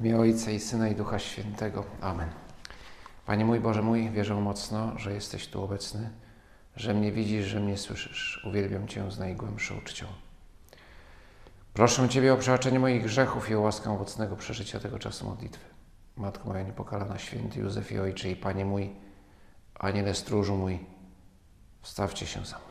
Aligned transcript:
imię 0.00 0.18
Ojca 0.18 0.50
i 0.50 0.60
Syna 0.60 0.88
i 0.88 0.94
Ducha 0.94 1.18
Świętego. 1.18 1.84
Amen. 2.00 2.28
Panie 3.26 3.44
mój 3.44 3.60
Boże 3.60 3.82
mój, 3.82 4.10
wierzę 4.10 4.34
mocno, 4.34 4.98
że 4.98 5.12
jesteś 5.12 5.46
tu 5.48 5.62
obecny, 5.62 6.10
że 6.76 6.94
mnie 6.94 7.12
widzisz, 7.12 7.46
że 7.46 7.60
mnie 7.60 7.78
słyszysz. 7.78 8.44
Uwielbiam 8.44 8.88
Cię 8.88 9.10
z 9.10 9.18
najgłębszą 9.18 9.80
czcią. 9.84 10.06
Proszę 11.74 12.08
Ciebie 12.08 12.34
o 12.34 12.36
przebaczenie 12.36 12.78
moich 12.78 13.04
grzechów 13.04 13.50
i 13.50 13.54
o 13.54 13.60
łaskę 13.60 13.90
owocnego 13.90 14.36
przeżycia 14.36 14.80
tego 14.80 14.98
czasu 14.98 15.26
modlitwy. 15.26 15.64
Matko 16.16 16.48
moja 16.48 16.62
niepokalana, 16.62 17.18
święty 17.18 17.60
Józef 17.60 17.92
i 17.92 17.98
Ojcze 17.98 18.30
i 18.30 18.36
Panie 18.36 18.64
mój, 18.64 18.90
Aniele 19.74 20.14
stróżu 20.14 20.56
mój, 20.56 20.86
wstawcie 21.82 22.26
się 22.26 22.44
za 22.44 22.56
mną. 22.56 22.69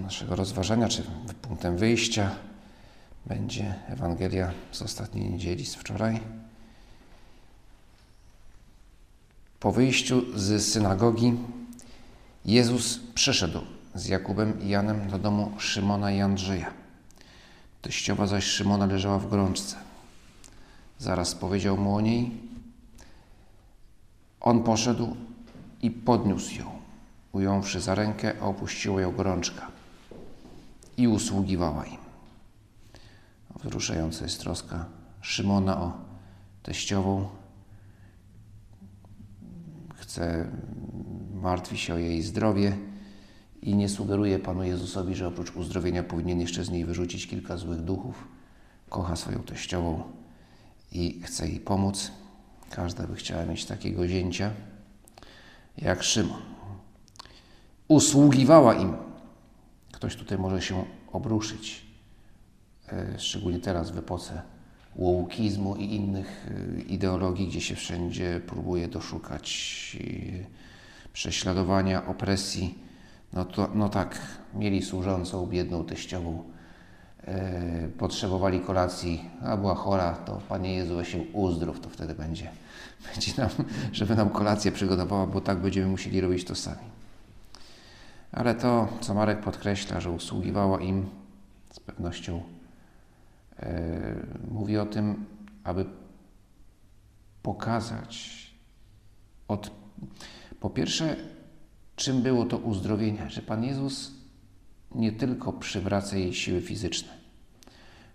Naszego 0.00 0.36
rozważania, 0.36 0.88
czy 0.88 1.02
punktem 1.42 1.76
wyjścia 1.76 2.30
będzie 3.26 3.74
Ewangelia 3.88 4.52
z 4.72 4.82
ostatniej 4.82 5.30
niedzieli, 5.30 5.66
z 5.66 5.74
wczoraj. 5.74 6.20
Po 9.60 9.72
wyjściu 9.72 10.38
z 10.38 10.72
synagogi 10.72 11.34
Jezus 12.44 13.00
przyszedł 13.14 13.60
z 13.94 14.06
Jakubem 14.06 14.62
i 14.62 14.68
Janem 14.68 15.10
do 15.10 15.18
domu 15.18 15.52
Szymona 15.58 16.12
i 16.12 16.20
Andrzeja. 16.20 16.72
Teściowa 17.82 18.26
zaś 18.26 18.44
Szymona 18.44 18.86
leżała 18.86 19.18
w 19.18 19.30
gorączce. 19.30 19.76
Zaraz 20.98 21.34
powiedział 21.34 21.76
mu 21.76 21.96
o 21.96 22.00
niej. 22.00 22.30
On 24.40 24.62
poszedł 24.62 25.16
i 25.82 25.90
podniósł 25.90 26.54
ją, 26.54 26.70
ująwszy 27.32 27.80
za 27.80 27.94
rękę, 27.94 28.40
opuściła 28.40 29.00
ją 29.00 29.12
gorączka 29.12 29.74
i 30.96 31.08
usługiwała 31.08 31.84
im. 31.84 32.04
Wzruszająca 33.64 34.24
jest 34.24 34.40
troska 34.40 34.86
Szymona 35.20 35.80
o 35.80 35.92
teściową. 36.62 37.28
Chce, 39.94 40.50
martwi 41.34 41.78
się 41.78 41.94
o 41.94 41.98
jej 41.98 42.22
zdrowie 42.22 42.76
i 43.62 43.74
nie 43.74 43.88
sugeruje 43.88 44.38
Panu 44.38 44.62
Jezusowi, 44.62 45.14
że 45.14 45.28
oprócz 45.28 45.56
uzdrowienia 45.56 46.02
powinien 46.02 46.40
jeszcze 46.40 46.64
z 46.64 46.70
niej 46.70 46.84
wyrzucić 46.84 47.26
kilka 47.26 47.56
złych 47.56 47.80
duchów. 47.80 48.28
Kocha 48.88 49.16
swoją 49.16 49.38
teściową 49.38 50.02
i 50.92 51.20
chce 51.22 51.48
jej 51.48 51.60
pomóc. 51.60 52.10
Każda 52.70 53.06
by 53.06 53.16
chciała 53.16 53.44
mieć 53.44 53.64
takiego 53.64 54.08
zięcia 54.08 54.50
jak 55.78 56.02
Szymon. 56.02 56.42
Usługiwała 57.88 58.74
im. 58.74 59.13
Ktoś 60.04 60.16
tutaj 60.16 60.38
może 60.38 60.62
się 60.62 60.84
obruszyć, 61.12 61.86
szczególnie 63.18 63.58
teraz 63.58 63.90
w 63.90 63.98
epoce 63.98 64.42
łoukizmu 64.96 65.76
i 65.76 65.94
innych 65.94 66.46
ideologii, 66.88 67.48
gdzie 67.48 67.60
się 67.60 67.74
wszędzie 67.74 68.40
próbuje 68.46 68.88
doszukać 68.88 69.96
prześladowania, 71.12 72.06
opresji. 72.06 72.78
No, 73.32 73.44
to, 73.44 73.70
no 73.74 73.88
tak, 73.88 74.20
mieli 74.54 74.82
służącą, 74.82 75.46
biedną 75.46 75.84
teściową, 75.84 76.44
e, 77.24 77.88
potrzebowali 77.98 78.60
kolacji, 78.60 79.30
a 79.42 79.56
była 79.56 79.74
chora, 79.74 80.12
to 80.12 80.40
Panie 80.48 80.74
Jezu, 80.74 81.04
się 81.04 81.22
uzdrów, 81.32 81.80
to 81.80 81.88
wtedy 81.88 82.14
będzie, 82.14 82.50
będzie 83.14 83.32
nam, 83.38 83.50
żeby 83.92 84.16
nam 84.16 84.30
kolację 84.30 84.72
przygotowała, 84.72 85.26
bo 85.26 85.40
tak 85.40 85.58
będziemy 85.58 85.86
musieli 85.86 86.20
robić 86.20 86.44
to 86.44 86.54
sami. 86.54 86.93
Ale 88.34 88.54
to, 88.54 88.88
co 89.00 89.14
Marek 89.14 89.40
podkreśla, 89.40 90.00
że 90.00 90.10
usługiwała 90.10 90.80
im, 90.80 91.06
z 91.70 91.80
pewnością 91.80 92.42
e, 93.58 94.14
mówi 94.50 94.78
o 94.78 94.86
tym, 94.86 95.24
aby 95.64 95.86
pokazać 97.42 98.44
od, 99.48 99.70
po 100.60 100.70
pierwsze, 100.70 101.16
czym 101.96 102.22
było 102.22 102.44
to 102.44 102.58
uzdrowienie, 102.58 103.30
że 103.30 103.42
Pan 103.42 103.64
Jezus 103.64 104.12
nie 104.94 105.12
tylko 105.12 105.52
przywraca 105.52 106.16
jej 106.16 106.34
siły 106.34 106.60
fizyczne, 106.60 107.12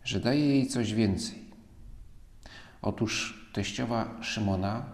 że 0.04 0.20
daje 0.20 0.46
jej 0.46 0.68
coś 0.68 0.94
więcej. 0.94 1.40
Otóż 2.82 3.44
teściowa 3.54 4.22
Szymona 4.22 4.86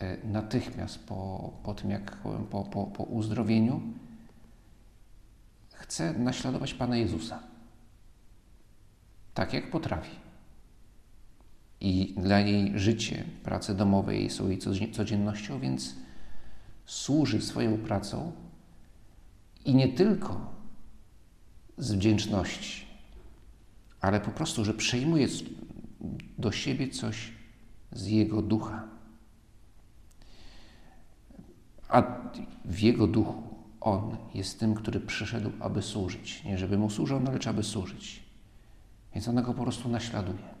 e, 0.00 0.26
natychmiast 0.26 1.06
po, 1.06 1.52
po 1.62 1.74
tym, 1.74 1.90
jak 1.90 2.16
po, 2.50 2.64
po, 2.64 2.86
po 2.86 3.02
uzdrowieniu, 3.02 3.80
chce 5.82 6.12
naśladować 6.12 6.74
Pana 6.74 6.96
Jezusa. 6.96 7.42
Tak 9.34 9.52
jak 9.52 9.70
potrafi. 9.70 10.16
I 11.80 12.14
dla 12.16 12.42
niej 12.42 12.78
życie, 12.78 13.24
prace 13.42 13.74
domowe 13.74 14.30
są 14.30 14.48
jej 14.48 14.58
codziennością, 14.92 15.60
więc 15.60 15.94
służy 16.86 17.40
swoją 17.42 17.78
pracą 17.78 18.32
i 19.64 19.74
nie 19.74 19.88
tylko 19.88 20.52
z 21.78 21.92
wdzięczności, 21.92 22.86
ale 24.00 24.20
po 24.20 24.30
prostu, 24.30 24.64
że 24.64 24.74
przejmuje 24.74 25.28
do 26.38 26.52
siebie 26.52 26.88
coś 26.88 27.32
z 27.92 28.06
Jego 28.06 28.42
ducha. 28.42 28.88
A 31.88 32.02
w 32.64 32.78
Jego 32.78 33.06
duchu 33.06 33.51
On 33.84 34.16
jest 34.34 34.60
tym, 34.60 34.74
który 34.74 35.00
przyszedł, 35.00 35.50
aby 35.60 35.82
służyć. 35.82 36.44
Nie 36.44 36.58
żeby 36.58 36.78
Mu 36.78 36.90
służono, 36.90 37.32
lecz 37.32 37.46
aby 37.46 37.62
służyć. 37.62 38.22
Więc 39.14 39.28
ona 39.28 39.42
Go 39.42 39.54
po 39.54 39.62
prostu 39.62 39.88
naśladuje. 39.88 40.54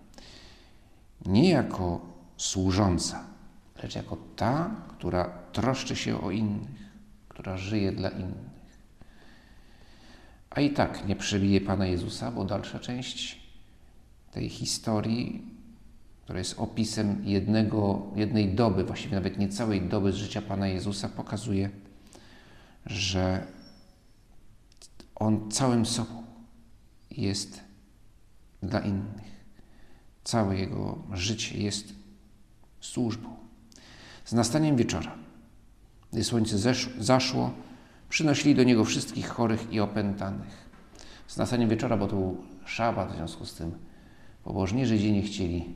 Nie 1.26 1.50
jako 1.50 2.00
służąca, 2.36 3.24
lecz 3.82 3.94
jako 3.94 4.16
ta, 4.36 4.70
która 4.88 5.24
troszczy 5.52 5.96
się 5.96 6.20
o 6.20 6.30
innych, 6.30 6.92
która 7.28 7.56
żyje 7.56 7.92
dla 7.92 8.08
innych. 8.08 8.52
A 10.50 10.60
i 10.60 10.70
tak 10.70 11.06
nie 11.06 11.16
przebije 11.16 11.60
Pana 11.60 11.86
Jezusa, 11.86 12.30
bo 12.30 12.44
dalsza 12.44 12.78
część 12.78 13.42
tej 14.32 14.48
historii, 14.48 15.42
która 16.24 16.38
jest 16.38 16.58
opisem 16.58 17.24
jednego, 17.24 18.06
jednej 18.16 18.54
doby, 18.54 18.84
właściwie 18.84 19.14
nawet 19.14 19.38
nie 19.38 19.48
całej 19.48 19.82
doby 19.82 20.12
z 20.12 20.16
życia 20.16 20.42
Pana 20.42 20.68
Jezusa, 20.68 21.08
pokazuje, 21.08 21.70
że 22.86 23.46
On 25.14 25.50
całym 25.50 25.86
sobą 25.86 26.22
jest 27.10 27.60
dla 28.62 28.80
innych. 28.80 29.32
Całe 30.24 30.56
Jego 30.56 30.98
życie 31.12 31.58
jest 31.58 31.92
służbą. 32.80 33.36
Z 34.24 34.32
nastaniem 34.32 34.76
wieczora, 34.76 35.14
gdy 36.12 36.24
słońce 36.24 36.76
zaszło, 36.98 37.50
przynosili 38.08 38.54
do 38.54 38.62
niego 38.64 38.84
wszystkich 38.84 39.28
chorych 39.28 39.72
i 39.72 39.80
opętanych. 39.80 40.68
Z 41.26 41.36
nastaniem 41.36 41.68
wieczora, 41.68 41.96
bo 41.96 42.08
to 42.08 42.16
był 42.16 42.36
szabat, 42.64 43.12
w 43.12 43.16
związku 43.16 43.46
z 43.46 43.54
tym 43.54 43.72
pobożni 44.44 44.86
Żydzi 44.86 45.12
nie 45.12 45.22
chcieli 45.22 45.74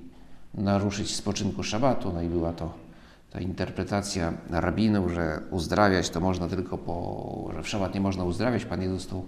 naruszyć 0.55 1.15
spoczynku 1.15 1.62
szabatu, 1.62 2.12
no 2.12 2.22
i 2.22 2.28
była 2.28 2.53
to 2.53 2.86
ta 3.31 3.41
interpretacja 3.41 4.33
rabinów, 4.51 5.13
że 5.13 5.41
uzdrawiać 5.51 6.11
to 6.11 6.21
można 6.21 6.49
tylko 6.49 6.79
po, 6.79 7.51
że 7.55 7.63
w 7.63 7.69
szabat 7.69 7.95
nie 7.95 8.01
można 8.01 8.25
uzdrawiać. 8.25 8.65
Pan 8.65 8.83
Jezus 8.83 9.07
tą, 9.07 9.27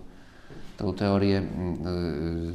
tą 0.76 0.94
teorię 0.94 1.34
yy, 1.34 2.52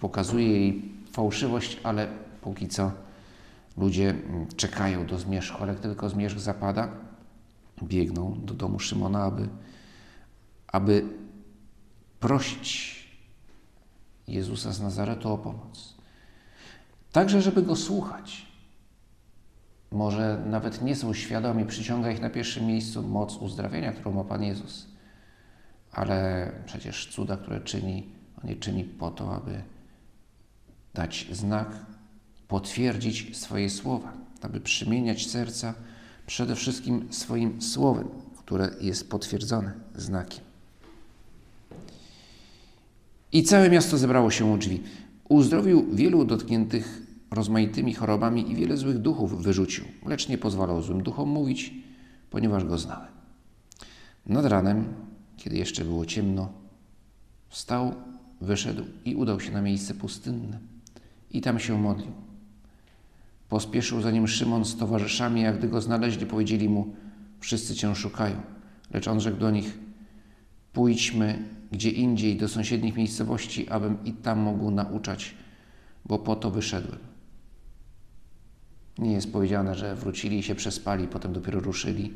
pokazuje 0.00 0.50
jej 0.50 0.92
fałszywość, 1.12 1.80
ale 1.82 2.08
póki 2.42 2.68
co 2.68 2.90
Ludzie 3.76 4.10
mm, 4.10 4.46
czekają 4.56 5.06
do 5.06 5.18
zmierzchu, 5.18 5.62
ale 5.62 5.74
tylko 5.74 6.08
zmierzch 6.08 6.38
zapada, 6.38 6.88
biegną 7.82 8.40
do 8.44 8.54
domu 8.54 8.78
Szymona, 8.78 9.24
aby, 9.24 9.48
aby 10.66 11.04
prosić 12.20 12.96
Jezusa 14.28 14.72
z 14.72 14.80
Nazaretu 14.80 15.32
o 15.32 15.38
pomoc. 15.38 15.94
Także, 17.12 17.42
żeby 17.42 17.62
go 17.62 17.76
słuchać. 17.76 18.46
Może 19.96 20.42
nawet 20.46 20.82
nie 20.82 20.96
są 20.96 21.14
świadomi, 21.14 21.64
przyciąga 21.64 22.10
ich 22.10 22.20
na 22.20 22.30
pierwszym 22.30 22.66
miejscu 22.66 23.02
moc 23.02 23.36
uzdrawienia, 23.36 23.92
którą 23.92 24.12
ma 24.12 24.24
Pan 24.24 24.42
Jezus. 24.42 24.86
Ale 25.92 26.52
przecież 26.66 27.08
cuda, 27.12 27.36
które 27.36 27.60
czyni, 27.60 28.06
On 28.42 28.50
je 28.50 28.56
czyni 28.56 28.84
po 28.84 29.10
to, 29.10 29.34
aby 29.34 29.62
dać 30.94 31.26
znak 31.32 31.68
potwierdzić 32.48 33.36
swoje 33.36 33.70
słowa, 33.70 34.12
aby 34.42 34.60
przemieniać 34.60 35.26
serca 35.26 35.74
przede 36.26 36.56
wszystkim 36.56 37.08
swoim 37.10 37.62
słowem, 37.62 38.08
które 38.38 38.70
jest 38.80 39.10
potwierdzone 39.10 39.72
znakiem. 39.94 40.44
I 43.32 43.42
całe 43.42 43.70
miasto 43.70 43.98
zebrało 43.98 44.30
się 44.30 44.44
u 44.44 44.58
drzwi. 44.58 44.82
Uzdrowił 45.28 45.94
wielu 45.94 46.24
dotkniętych 46.24 47.05
rozmaitymi 47.36 47.94
chorobami 47.94 48.50
i 48.50 48.54
wiele 48.54 48.76
złych 48.76 48.98
duchów 48.98 49.42
wyrzucił, 49.42 49.84
lecz 50.06 50.28
nie 50.28 50.38
pozwalał 50.38 50.82
złym 50.82 51.02
duchom 51.02 51.28
mówić, 51.28 51.74
ponieważ 52.30 52.64
go 52.64 52.78
znałem. 52.78 53.12
Nad 54.26 54.46
ranem, 54.46 54.84
kiedy 55.36 55.56
jeszcze 55.56 55.84
było 55.84 56.06
ciemno, 56.06 56.48
wstał, 57.48 57.94
wyszedł 58.40 58.84
i 59.04 59.14
udał 59.14 59.40
się 59.40 59.52
na 59.52 59.62
miejsce 59.62 59.94
pustynne 59.94 60.58
i 61.30 61.40
tam 61.40 61.58
się 61.58 61.78
modlił. 61.78 62.12
Pospieszył 63.48 64.00
za 64.00 64.10
nim 64.10 64.28
Szymon 64.28 64.64
z 64.64 64.76
towarzyszami, 64.76 65.46
a 65.46 65.52
gdy 65.52 65.68
go 65.68 65.80
znaleźli, 65.80 66.26
powiedzieli 66.26 66.68
mu: 66.68 66.94
Wszyscy 67.40 67.74
cię 67.74 67.94
szukają. 67.94 68.40
Lecz 68.90 69.08
on 69.08 69.20
rzekł 69.20 69.38
do 69.38 69.50
nich: 69.50 69.78
Pójdźmy 70.72 71.56
gdzie 71.72 71.90
indziej 71.90 72.36
do 72.36 72.48
sąsiednich 72.48 72.96
miejscowości, 72.96 73.68
abym 73.68 74.04
i 74.04 74.12
tam 74.12 74.38
mógł 74.38 74.70
nauczać, 74.70 75.34
bo 76.04 76.18
po 76.18 76.36
to 76.36 76.50
wyszedłem. 76.50 76.98
Nie 78.98 79.12
jest 79.12 79.32
powiedziane, 79.32 79.74
że 79.74 79.96
wrócili 79.96 80.38
i 80.38 80.42
się 80.42 80.54
przespali, 80.54 81.08
potem 81.08 81.32
dopiero 81.32 81.60
ruszyli, 81.60 82.14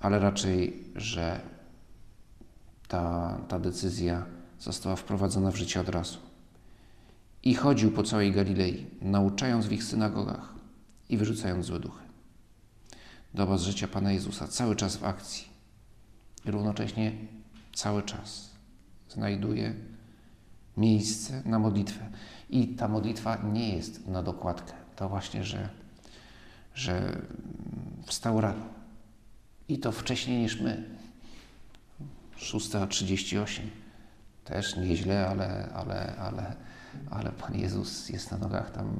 ale 0.00 0.18
raczej, 0.18 0.84
że 0.96 1.40
ta, 2.88 3.38
ta 3.48 3.58
decyzja 3.58 4.26
została 4.60 4.96
wprowadzona 4.96 5.50
w 5.50 5.56
życie 5.56 5.80
od 5.80 5.88
razu. 5.88 6.18
I 7.42 7.54
chodził 7.54 7.90
po 7.90 8.02
całej 8.02 8.32
Galilei, 8.32 8.86
nauczając 9.00 9.66
w 9.66 9.72
ich 9.72 9.84
synagogach 9.84 10.54
i 11.08 11.16
wyrzucając 11.16 11.66
złe 11.66 11.80
duchy. 11.80 12.02
Doba 13.34 13.58
z 13.58 13.62
życia 13.62 13.88
Pana 13.88 14.12
Jezusa 14.12 14.48
cały 14.48 14.76
czas 14.76 14.96
w 14.96 15.04
akcji 15.04 15.48
i 16.44 16.50
równocześnie 16.50 17.12
cały 17.74 18.02
czas 18.02 18.50
znajduje 19.08 19.74
miejsce 20.76 21.42
na 21.44 21.58
modlitwę. 21.58 22.08
I 22.50 22.68
ta 22.68 22.88
modlitwa 22.88 23.36
nie 23.36 23.76
jest 23.76 24.06
na 24.08 24.22
dokładkę. 24.22 24.81
To 25.02 25.08
właśnie, 25.08 25.44
że, 25.44 25.68
że 26.74 27.22
wstał 28.06 28.40
rano. 28.40 28.64
I 29.68 29.78
to 29.78 29.92
wcześniej 29.92 30.42
niż 30.42 30.60
my. 30.60 30.84
6.38. 32.38 33.60
Też 34.44 34.76
nieźle, 34.76 35.28
ale, 35.28 35.68
ale, 35.74 36.16
ale, 36.16 36.56
ale 37.10 37.32
Pan 37.32 37.54
Jezus 37.54 38.08
jest 38.08 38.30
na 38.30 38.38
nogach 38.38 38.70
tam 38.70 38.96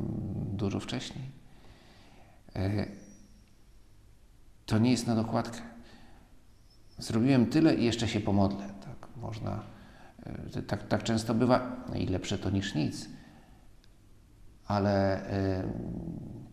dużo 0.52 0.80
wcześniej. 0.80 1.24
E, 2.56 2.86
to 4.66 4.78
nie 4.78 4.90
jest 4.90 5.06
na 5.06 5.14
dokładkę. 5.14 5.60
Zrobiłem 6.98 7.46
tyle 7.46 7.74
i 7.74 7.84
jeszcze 7.84 8.08
się 8.08 8.20
pomodlę. 8.20 8.68
Tak 8.80 9.08
można, 9.16 9.62
e, 10.56 10.62
tak, 10.62 10.88
tak 10.88 11.02
często 11.02 11.34
bywa, 11.34 11.84
no 11.88 11.94
i 11.94 12.06
lepsze 12.06 12.38
to 12.38 12.50
niż 12.50 12.74
nic. 12.74 13.08
Ale 14.72 15.22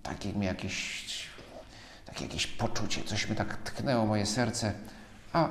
takie 0.03 0.33
mi 0.33 0.45
jakieś, 0.45 1.05
takie 2.05 2.23
jakieś 2.23 2.47
poczucie, 2.47 3.03
coś 3.03 3.29
mi 3.29 3.35
tak 3.35 3.57
tknęło 3.57 4.05
moje 4.05 4.25
serce, 4.25 4.73
a 5.33 5.49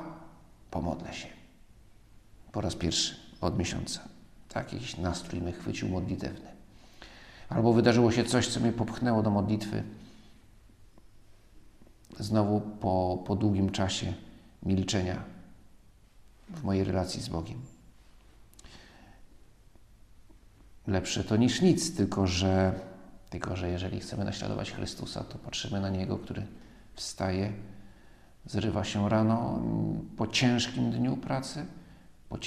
pomodlę 0.71 1.13
się. 1.13 1.27
Po 2.51 2.61
raz 2.61 2.75
pierwszy 2.75 3.15
od 3.41 3.57
miesiąca. 3.57 3.99
Tak, 4.49 4.73
jakiś 4.73 4.97
nastrój 4.97 5.41
mnie 5.41 5.51
chwycił 5.51 5.89
modlitewny. 5.89 6.49
Albo 7.49 7.73
wydarzyło 7.73 8.11
się 8.11 8.23
coś, 8.23 8.47
co 8.47 8.59
mnie 8.59 8.71
popchnęło 8.71 9.23
do 9.23 9.29
modlitwy. 9.29 9.83
Znowu 12.19 12.61
po, 12.61 13.23
po 13.27 13.35
długim 13.35 13.69
czasie 13.71 14.13
milczenia 14.63 15.23
w 16.49 16.63
mojej 16.63 16.83
relacji 16.83 17.21
z 17.21 17.29
Bogiem. 17.29 17.61
Lepsze 20.89 21.23
to 21.23 21.35
niż 21.35 21.61
nic, 21.61 21.95
tylko 21.95 22.27
że, 22.27 22.73
tylko 23.29 23.55
że 23.55 23.69
jeżeli 23.69 23.99
chcemy 23.99 24.25
naśladować 24.25 24.71
Chrystusa, 24.71 25.23
to 25.23 25.37
patrzymy 25.37 25.81
na 25.81 25.89
Niego, 25.89 26.17
który 26.17 26.47
wstaje, 26.93 27.53
zrywa 28.45 28.83
się 28.83 29.09
rano 29.09 29.61
po 30.17 30.27
ciężkim 30.27 30.91
dniu 30.91 31.17
pracy, 31.17 31.65
po, 32.29 32.37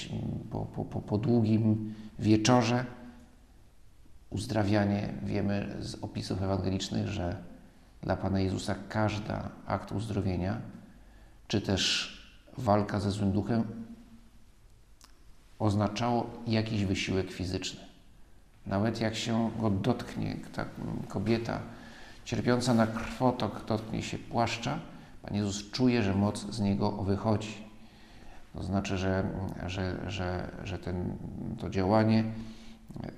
po, 0.66 0.84
po, 0.84 1.00
po 1.00 1.18
długim 1.18 1.94
wieczorze. 2.18 2.84
Uzdrawianie, 4.30 5.14
wiemy 5.22 5.76
z 5.80 5.94
opisów 5.94 6.42
ewangelicznych, 6.42 7.08
że 7.08 7.36
dla 8.02 8.16
Pana 8.16 8.40
Jezusa 8.40 8.74
każda 8.88 9.50
akt 9.66 9.92
uzdrowienia 9.92 10.60
czy 11.48 11.60
też 11.60 12.12
walka 12.58 13.00
ze 13.00 13.10
złym 13.10 13.32
duchem 13.32 13.64
oznaczało 15.58 16.30
jakiś 16.46 16.84
wysiłek 16.84 17.32
fizyczny. 17.32 17.91
Nawet 18.66 19.00
jak 19.00 19.14
się 19.14 19.50
go 19.60 19.70
dotknie, 19.70 20.36
ta 20.52 20.64
kobieta 21.08 21.60
cierpiąca 22.24 22.74
na 22.74 22.86
krwotok 22.86 23.64
dotknie 23.66 24.02
się 24.02 24.18
płaszcza, 24.18 24.78
Pan 25.22 25.34
Jezus 25.34 25.70
czuje, 25.70 26.02
że 26.02 26.14
moc 26.14 26.50
z 26.50 26.60
niego 26.60 26.90
wychodzi. 26.90 27.54
To 28.54 28.62
znaczy, 28.62 28.98
że, 28.98 29.24
że, 29.66 30.10
że, 30.10 30.50
że 30.64 30.78
ten, 30.78 31.16
to 31.58 31.70
działanie 31.70 32.24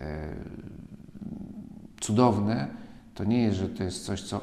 e, 0.00 0.34
cudowne 2.00 2.68
to 3.14 3.24
nie 3.24 3.42
jest, 3.42 3.58
że 3.58 3.68
to 3.68 3.84
jest 3.84 4.04
coś, 4.04 4.22
co 4.22 4.40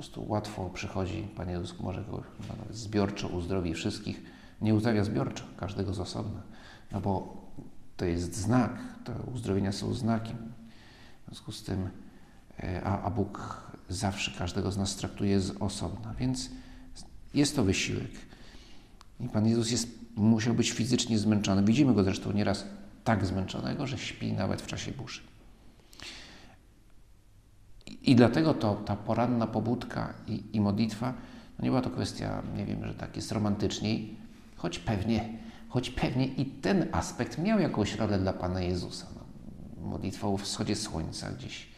prostu 0.00 0.24
łatwo 0.28 0.70
przychodzi, 0.70 1.28
Pan 1.36 1.50
Jezus 1.50 1.80
może 1.80 2.04
go 2.04 2.22
zbiorczo 2.70 3.28
uzdrowi 3.28 3.74
wszystkich. 3.74 4.22
Nie 4.60 4.74
uzdrawia 4.74 5.04
zbiorczo, 5.04 5.44
każdego 5.56 5.94
z 5.94 6.00
osobna, 6.00 6.40
no 6.92 7.00
bo 7.00 7.36
to 8.00 8.06
jest 8.06 8.36
znak, 8.36 8.72
te 9.04 9.12
uzdrowienia 9.34 9.72
są 9.72 9.94
znakiem. 9.94 10.36
W 11.22 11.26
związku 11.26 11.52
z 11.52 11.62
tym, 11.62 11.88
e, 12.58 12.84
a, 12.84 13.02
a 13.02 13.10
Bóg 13.10 13.62
zawsze 13.88 14.38
każdego 14.38 14.72
z 14.72 14.76
nas 14.76 14.96
traktuje 14.96 15.40
z 15.40 15.50
osobna, 15.62 16.14
więc 16.14 16.50
jest 17.34 17.56
to 17.56 17.64
wysiłek. 17.64 18.10
I 19.20 19.28
Pan 19.28 19.46
Jezus 19.46 19.70
jest, 19.70 19.88
musiał 20.16 20.54
być 20.54 20.70
fizycznie 20.70 21.18
zmęczony. 21.18 21.64
Widzimy 21.64 21.94
go 21.94 22.04
zresztą 22.04 22.32
nieraz 22.32 22.64
tak 23.04 23.26
zmęczonego, 23.26 23.86
że 23.86 23.98
śpi 23.98 24.32
nawet 24.32 24.62
w 24.62 24.66
czasie 24.66 24.92
burzy. 24.92 25.20
I 28.02 28.16
dlatego 28.16 28.54
to, 28.54 28.74
ta 28.74 28.96
poranna 28.96 29.46
pobudka 29.46 30.14
i, 30.26 30.42
i 30.52 30.60
modlitwa, 30.60 31.14
no 31.58 31.64
nie 31.64 31.70
była 31.70 31.82
to 31.82 31.90
kwestia, 31.90 32.42
nie 32.56 32.66
wiem, 32.66 32.86
że 32.86 32.94
tak 32.94 33.16
jest 33.16 33.32
romantyczniej, 33.32 34.16
choć 34.56 34.78
pewnie, 34.78 35.38
choć 35.70 35.90
pewnie 35.90 36.26
i 36.26 36.44
ten 36.46 36.88
aspekt 36.92 37.38
miał 37.38 37.60
jakąś 37.60 37.94
rolę 37.94 38.18
dla 38.18 38.32
Pana 38.32 38.60
Jezusa. 38.60 39.06
No, 39.16 39.24
modlitwa 39.88 40.28
o 40.28 40.36
wschodzie 40.36 40.76
słońca 40.76 41.30
gdzieś 41.30 41.68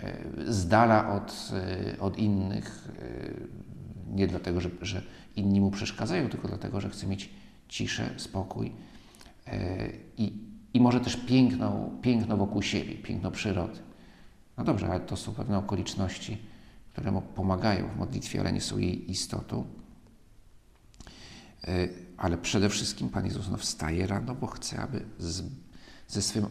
e, 0.00 0.16
z 0.52 0.68
dala 0.68 1.12
od, 1.14 1.50
e, 1.52 2.00
od 2.00 2.18
innych, 2.18 2.88
e, 2.98 4.16
nie 4.16 4.26
dlatego, 4.26 4.60
że, 4.60 4.70
że 4.80 5.02
inni 5.36 5.60
mu 5.60 5.70
przeszkadzają, 5.70 6.28
tylko 6.28 6.48
dlatego, 6.48 6.80
że 6.80 6.90
chce 6.90 7.06
mieć 7.06 7.30
ciszę, 7.68 8.10
spokój 8.16 8.72
i, 10.18 10.32
i 10.74 10.80
może 10.80 11.00
też 11.00 11.16
piękno, 11.16 11.90
piękno 12.02 12.36
wokół 12.36 12.62
siebie, 12.62 12.94
piękno 12.94 13.30
przyrody. 13.30 13.78
No 14.58 14.64
dobrze, 14.64 14.86
ale 14.86 15.00
to 15.00 15.16
są 15.16 15.34
pewne 15.34 15.58
okoliczności, 15.58 16.38
które 16.92 17.12
mu 17.12 17.22
pomagają 17.22 17.88
w 17.88 17.96
modlitwie, 17.96 18.40
ale 18.40 18.52
nie 18.52 18.60
są 18.60 18.78
jej 18.78 19.10
istotą. 19.10 19.64
E, 21.66 21.88
ale 22.16 22.38
przede 22.38 22.68
wszystkim 22.68 23.08
Pan 23.08 23.24
Jezus 23.24 23.48
no, 23.50 23.56
wstaje 23.56 24.06
rano, 24.06 24.34
bo 24.34 24.46
chce, 24.46 24.80
aby 24.80 25.04
z, 25.18 25.42
ze 26.08 26.22
swym, 26.22 26.46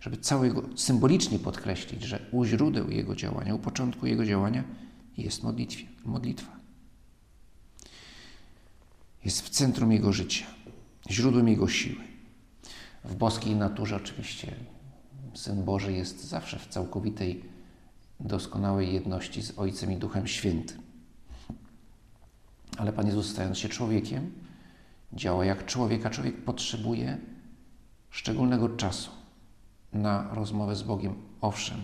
żeby 0.00 0.16
całego 0.16 0.62
symbolicznie 0.76 1.38
podkreślić, 1.38 2.02
że 2.02 2.26
u 2.32 2.44
źródeł 2.44 2.90
Jego 2.90 3.16
działania, 3.16 3.54
u 3.54 3.58
początku 3.58 4.06
Jego 4.06 4.24
działania 4.24 4.64
jest 5.16 5.42
modlitwie, 5.42 5.86
modlitwa. 6.04 6.58
Jest 9.24 9.42
w 9.42 9.50
centrum 9.50 9.92
Jego 9.92 10.12
życia, 10.12 10.46
źródłem 11.10 11.48
Jego 11.48 11.68
siły. 11.68 12.04
W 13.04 13.14
boskiej 13.14 13.56
naturze 13.56 13.96
oczywiście 13.96 14.54
Syn 15.34 15.64
Boży 15.64 15.92
jest 15.92 16.24
zawsze 16.24 16.58
w 16.58 16.66
całkowitej, 16.66 17.44
doskonałej 18.20 18.94
jedności 18.94 19.42
z 19.42 19.58
Ojcem 19.58 19.92
i 19.92 19.96
Duchem 19.96 20.26
Świętym. 20.26 20.87
Ale 22.78 22.92
Pan 22.92 23.06
Jezus, 23.06 23.30
stając 23.30 23.58
się 23.58 23.68
człowiekiem, 23.68 24.32
działa 25.12 25.44
jak 25.44 25.66
człowiek, 25.66 26.06
a 26.06 26.10
człowiek 26.10 26.44
potrzebuje 26.44 27.18
szczególnego 28.10 28.68
czasu 28.68 29.10
na 29.92 30.34
rozmowę 30.34 30.76
z 30.76 30.82
Bogiem. 30.82 31.14
Owszem, 31.40 31.78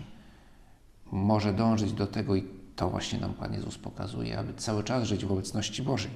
może 1.11 1.53
dążyć 1.53 1.93
do 1.93 2.07
tego 2.07 2.35
i 2.35 2.43
to 2.75 2.89
właśnie 2.89 3.19
nam 3.19 3.33
Pan 3.33 3.53
Jezus 3.53 3.77
pokazuje, 3.77 4.39
aby 4.39 4.53
cały 4.53 4.83
czas 4.83 5.03
żyć 5.03 5.25
w 5.25 5.31
obecności 5.31 5.83
Bożej. 5.83 6.11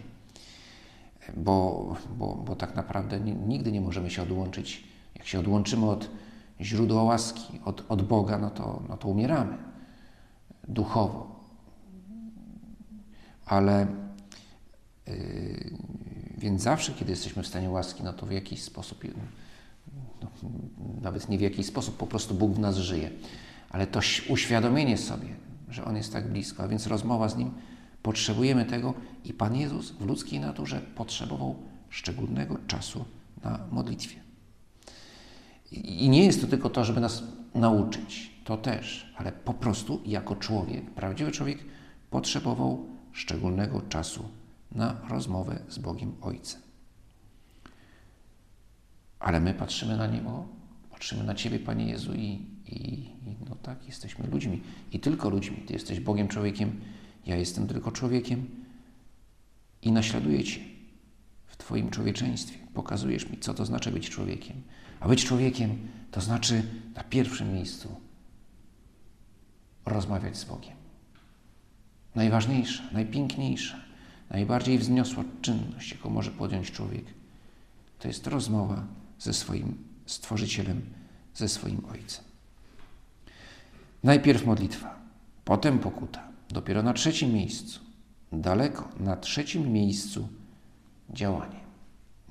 Bo, 1.38 1.96
bo, 2.18 2.36
bo 2.36 2.56
tak 2.56 2.76
naprawdę 2.76 3.20
nigdy 3.20 3.72
nie 3.72 3.82
możemy 3.82 4.10
się 4.10 4.24
odłączyć. 4.24 4.84
Jak 5.16 5.28
się 5.28 5.40
odłączymy 5.40 5.90
od 5.90 6.10
źródła 6.62 7.04
łaski 7.04 7.60
od, 7.66 7.86
od 7.90 8.02
Boga, 8.02 8.38
no 8.38 8.50
to, 8.50 8.82
no 8.90 8.98
to 8.98 9.08
umieramy 9.08 9.58
duchowo. 10.68 11.40
Ale 13.46 13.88
więc 16.38 16.62
zawsze, 16.62 16.94
kiedy 16.94 17.12
jesteśmy 17.12 17.44
w 17.44 17.48
stanie 17.48 17.70
łaski, 17.70 18.04
no 18.04 18.14
to 18.14 18.26
w 18.26 18.32
jakiś 18.32 18.64
sposób 18.64 19.04
no, 20.22 20.28
nawet 21.02 21.30
nie 21.30 21.38
w 21.38 21.42
jaki 21.42 21.64
sposób, 21.64 21.98
po 21.98 22.08
prostu 22.08 22.34
Bóg 22.34 22.54
w 22.54 22.60
nas 22.60 22.78
żyje. 22.78 23.12
Ale 23.70 23.88
to 23.88 24.00
uświadomienie 24.30 24.98
sobie, 24.98 25.28
że 25.70 25.86
On 25.86 25.96
jest 25.96 26.14
tak 26.14 26.32
blisko, 26.32 26.64
a 26.64 26.68
więc 26.68 26.88
rozmowa 26.88 27.30
z 27.30 27.38
Nim, 27.38 27.52
potrzebujemy 28.04 28.66
tego 28.66 28.94
i 29.26 29.34
Pan 29.34 29.56
Jezus 29.56 29.92
w 29.92 30.06
ludzkiej 30.06 30.40
naturze 30.40 30.82
potrzebował 30.96 31.56
szczególnego 31.90 32.58
czasu 32.68 33.06
na 33.44 33.60
modlitwie. 33.72 34.20
I 35.72 36.10
nie 36.10 36.26
jest 36.26 36.42
to 36.42 36.48
tylko 36.48 36.70
to, 36.70 36.86
żeby 36.86 37.00
nas 37.00 37.24
nauczyć, 37.56 38.32
to 38.44 38.58
też, 38.58 39.14
ale 39.18 39.32
po 39.32 39.54
prostu 39.54 40.02
jako 40.06 40.36
człowiek, 40.36 40.92
prawdziwy 40.92 41.32
człowiek 41.32 41.60
potrzebował 42.10 42.86
szczególnego 43.14 43.82
czasu 43.82 44.30
na 44.72 45.02
rozmowę 45.10 45.60
z 45.70 45.78
Bogiem 45.78 46.16
Ojcem. 46.22 46.62
Ale 49.20 49.40
my 49.40 49.54
patrzymy 49.54 49.98
na 49.98 50.08
Niego, 50.08 50.48
patrzymy 50.92 51.24
na 51.24 51.36
Ciebie, 51.36 51.60
Panie 51.60 51.86
Jezu, 51.86 52.14
i, 52.14 52.46
i, 52.66 53.10
no 53.50 53.56
tak, 53.56 53.88
jesteśmy 53.88 54.28
ludźmi 54.28 54.62
i 54.92 55.00
tylko 55.00 55.30
ludźmi. 55.30 55.58
Ty 55.58 55.74
jesteś 55.74 56.00
Bogiem, 56.00 56.28
człowiekiem, 56.28 56.82
ja 57.26 57.36
jestem 57.36 57.68
tylko 57.68 57.92
człowiekiem 57.92 58.50
i 59.82 59.92
naśladuję 59.92 60.44
Cię 60.44 60.60
w 61.48 61.58
Twoim 61.58 61.90
człowieczeństwie. 61.90 62.58
Pokazujesz 62.74 63.30
mi, 63.30 63.40
co 63.40 63.54
to 63.54 63.66
znaczy 63.66 63.92
być 63.92 64.10
człowiekiem. 64.10 64.62
A 65.00 65.08
być 65.08 65.26
człowiekiem 65.26 65.88
to 66.12 66.22
znaczy 66.22 66.64
na 66.96 67.04
pierwszym 67.04 67.54
miejscu 67.54 67.96
rozmawiać 69.86 70.38
z 70.38 70.46
Bogiem. 70.46 70.74
Najważniejsza, 72.16 72.84
najpiękniejsza, 72.92 73.89
najbardziej 74.30 74.78
wzniosła 74.78 75.24
czynność, 75.42 75.92
jaką 75.92 76.10
może 76.10 76.32
podjąć 76.32 76.72
człowiek, 76.72 77.06
to 78.00 78.08
jest 78.08 78.28
rozmowa 78.28 78.86
ze 79.20 79.34
swoim 79.34 79.90
Stworzycielem, 80.06 80.82
ze 81.36 81.50
swoim 81.50 81.82
Ojcem. 81.92 82.26
Najpierw 84.04 84.46
modlitwa, 84.46 85.00
potem 85.46 85.80
pokuta. 85.80 86.30
Dopiero 86.50 86.84
na 86.84 86.94
trzecim 86.94 87.34
miejscu, 87.34 87.80
daleko 88.32 88.90
na 89.00 89.16
trzecim 89.16 89.72
miejscu 89.72 90.28
działanie. 91.10 91.60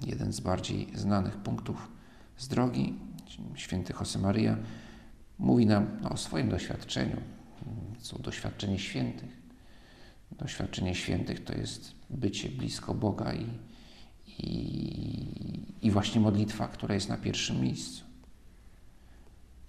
Jeden 0.07 0.33
z 0.33 0.41
bardziej 0.41 0.89
znanych 0.95 1.37
punktów 1.37 1.89
z 2.39 2.49
drogi, 2.49 2.95
święty 3.55 3.95
Josemaria, 4.01 4.57
mówi 5.39 5.67
nam 5.67 5.87
o 6.11 6.17
swoim 6.17 6.49
doświadczeniu. 6.49 7.17
Są 7.99 8.19
doświadczenie 8.19 8.79
świętych. 8.79 9.38
Doświadczenie 10.33 10.95
świętych 10.95 11.45
to 11.45 11.53
jest 11.53 11.95
bycie 12.11 12.49
blisko 12.49 12.95
Boga 12.95 13.35
i, 13.35 13.47
i, 14.27 15.75
i 15.83 15.91
właśnie 15.91 16.21
modlitwa, 16.21 16.69
która 16.69 16.95
jest 16.95 17.09
na 17.09 17.17
pierwszym 17.17 17.61
miejscu. 17.61 18.05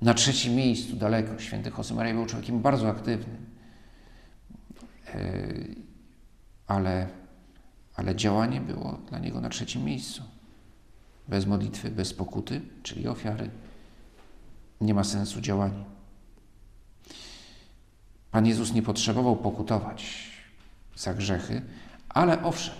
Na 0.01 0.13
trzecim 0.13 0.55
miejscu, 0.55 0.95
daleko, 0.95 1.39
święty 1.39 1.71
Josemaria 1.77 2.13
był 2.13 2.25
człowiekiem 2.25 2.61
bardzo 2.61 2.89
aktywnym, 2.89 3.45
e, 5.07 5.47
ale, 6.67 7.07
ale 7.95 8.15
działanie 8.15 8.61
było 8.61 8.99
dla 9.09 9.19
niego 9.19 9.41
na 9.41 9.49
trzecim 9.49 9.83
miejscu. 9.83 10.23
Bez 11.27 11.45
modlitwy, 11.45 11.91
bez 11.91 12.13
pokuty, 12.13 12.61
czyli 12.83 13.07
ofiary, 13.07 13.49
nie 14.81 14.93
ma 14.93 15.03
sensu 15.03 15.41
działania. 15.41 15.83
Pan 18.31 18.45
Jezus 18.45 18.73
nie 18.73 18.81
potrzebował 18.81 19.35
pokutować 19.35 20.29
za 20.99 21.13
grzechy, 21.13 21.61
ale 22.09 22.43
owszem, 22.43 22.75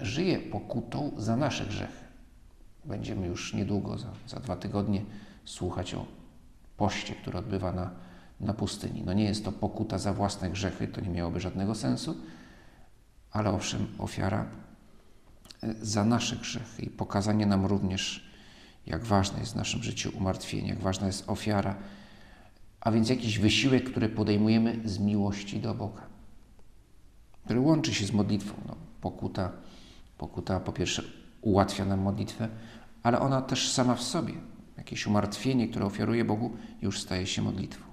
żyje 0.00 0.38
pokutą 0.38 1.12
za 1.16 1.36
nasze 1.36 1.66
grzechy. 1.66 2.04
Będziemy 2.84 3.26
już 3.26 3.54
niedługo, 3.54 3.98
za, 3.98 4.08
za 4.26 4.40
dwa 4.40 4.56
tygodnie, 4.56 5.04
słuchać 5.44 5.94
o 5.94 6.06
poście, 6.76 7.14
który 7.14 7.38
odbywa 7.38 7.72
na, 7.72 7.90
na 8.40 8.54
pustyni. 8.54 9.02
No 9.02 9.12
nie 9.12 9.24
jest 9.24 9.44
to 9.44 9.52
pokuta 9.52 9.98
za 9.98 10.12
własne 10.12 10.50
grzechy, 10.50 10.88
to 10.88 11.00
nie 11.00 11.10
miałoby 11.10 11.40
żadnego 11.40 11.74
sensu, 11.74 12.16
ale 13.30 13.50
owszem, 13.50 13.86
ofiara 13.98 14.46
za 15.82 16.04
nasze 16.04 16.36
grzechy 16.36 16.82
i 16.82 16.90
pokazanie 16.90 17.46
nam 17.46 17.66
również, 17.66 18.30
jak 18.86 19.04
ważne 19.04 19.40
jest 19.40 19.52
w 19.52 19.56
naszym 19.56 19.82
życiu 19.82 20.10
umartwienie, 20.16 20.68
jak 20.68 20.80
ważna 20.80 21.06
jest 21.06 21.28
ofiara, 21.30 21.76
a 22.80 22.90
więc 22.90 23.08
jakiś 23.08 23.38
wysiłek, 23.38 23.90
który 23.90 24.08
podejmujemy 24.08 24.80
z 24.84 24.98
miłości 24.98 25.60
do 25.60 25.74
Boga, 25.74 26.02
który 27.48 27.60
łączy 27.60 27.94
się 27.94 28.06
z 28.06 28.12
modlitwą. 28.12 28.54
No, 28.66 28.76
pokuta, 29.00 29.52
pokuta 30.18 30.60
po 30.60 30.72
pierwsze 30.72 31.02
ułatwia 31.40 31.84
nam 31.84 32.00
modlitwę, 32.00 32.48
ale 33.02 33.20
ona 33.20 33.42
też 33.42 33.72
sama 33.72 33.94
w 33.94 34.02
sobie, 34.02 34.34
jakieś 34.76 35.06
umartwienie, 35.06 35.68
które 35.68 35.86
ofiaruje 35.86 36.24
Bogu, 36.24 36.56
już 36.82 37.00
staje 37.00 37.26
się 37.26 37.42
modlitwą. 37.42 37.84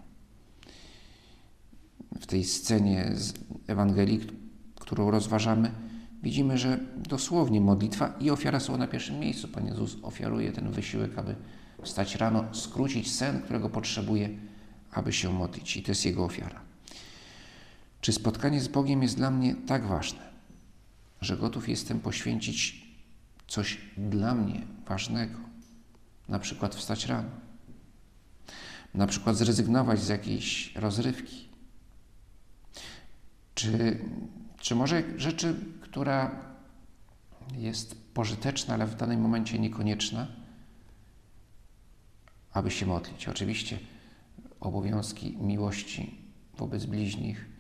W 2.20 2.26
tej 2.26 2.44
scenie 2.44 3.12
z 3.14 3.34
Ewangelii, 3.68 4.22
którą 4.76 5.12
rozważamy, 5.12 5.72
widzimy, 6.24 6.58
że 6.58 6.80
dosłownie 6.98 7.62
modlitwa 7.62 8.14
i 8.20 8.30
ofiara 8.30 8.60
są 8.60 8.78
na 8.78 8.88
pierwszym 8.88 9.20
miejscu. 9.20 9.48
Pan 9.48 9.68
Jezus 9.68 9.98
ofiaruje 10.04 10.52
ten 10.52 10.72
wysiłek, 10.72 11.18
aby 11.18 11.36
wstać 11.82 12.16
rano, 12.16 12.44
skrócić 12.52 13.12
sen, 13.12 13.42
którego 13.42 13.70
potrzebuje, 13.70 14.30
aby 14.92 15.14
się 15.14 15.34
modlić. 15.34 15.78
I 15.78 15.84
to 15.84 15.92
jest 15.92 16.06
Jego 16.06 16.26
ofiara. 16.26 16.65
Czy 18.06 18.14
spotkanie 18.14 18.62
z 18.62 18.68
Bogiem 18.68 19.04
jest 19.04 19.18
dla 19.18 19.32
mnie 19.32 19.56
tak 19.56 19.86
ważne, 19.86 20.20
że 21.22 21.38
gotów 21.38 21.70
jestem 21.70 22.00
poświęcić 22.00 22.88
coś 23.48 23.78
dla 23.98 24.36
mnie 24.36 24.62
ważnego, 24.88 25.40
na 26.30 26.40
przykład 26.40 26.76
wstać 26.76 27.06
rano, 27.06 27.30
na 28.94 29.08
przykład 29.08 29.36
zrezygnować 29.36 30.00
z 30.00 30.08
jakiejś 30.08 30.76
rozrywki, 30.76 31.48
czy, 33.56 34.00
czy 34.60 34.76
może 34.76 35.04
rzeczy, 35.18 35.56
która 35.82 36.32
jest 37.54 38.14
pożyteczna, 38.14 38.74
ale 38.74 38.88
w 38.88 38.96
danym 38.96 39.22
momencie 39.22 39.60
niekonieczna, 39.60 40.28
aby 42.54 42.72
się 42.72 42.86
modlić. 42.86 43.28
Oczywiście 43.28 43.80
obowiązki 44.60 45.38
miłości 45.38 46.18
wobec 46.58 46.86
bliźnich, 46.86 47.55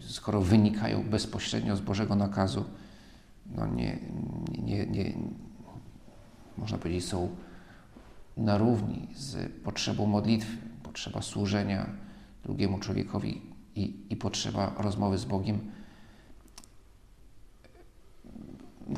skoro 0.00 0.40
wynikają 0.40 1.02
bezpośrednio 1.02 1.76
z 1.76 1.80
Bożego 1.80 2.14
nakazu, 2.14 2.64
no 3.46 3.66
nie, 3.66 3.98
nie, 4.58 4.86
nie, 4.86 5.12
można 6.58 6.78
powiedzieć, 6.78 7.04
są 7.04 7.28
na 8.36 8.58
równi 8.58 9.08
z 9.14 9.52
potrzebą 9.62 10.06
modlitwy, 10.06 10.56
potrzeba 10.82 11.22
służenia 11.22 11.86
drugiemu 12.44 12.78
człowiekowi 12.78 13.42
i, 13.74 13.96
i 14.10 14.16
potrzeba 14.16 14.74
rozmowy 14.78 15.18
z 15.18 15.24
Bogiem. 15.24 15.58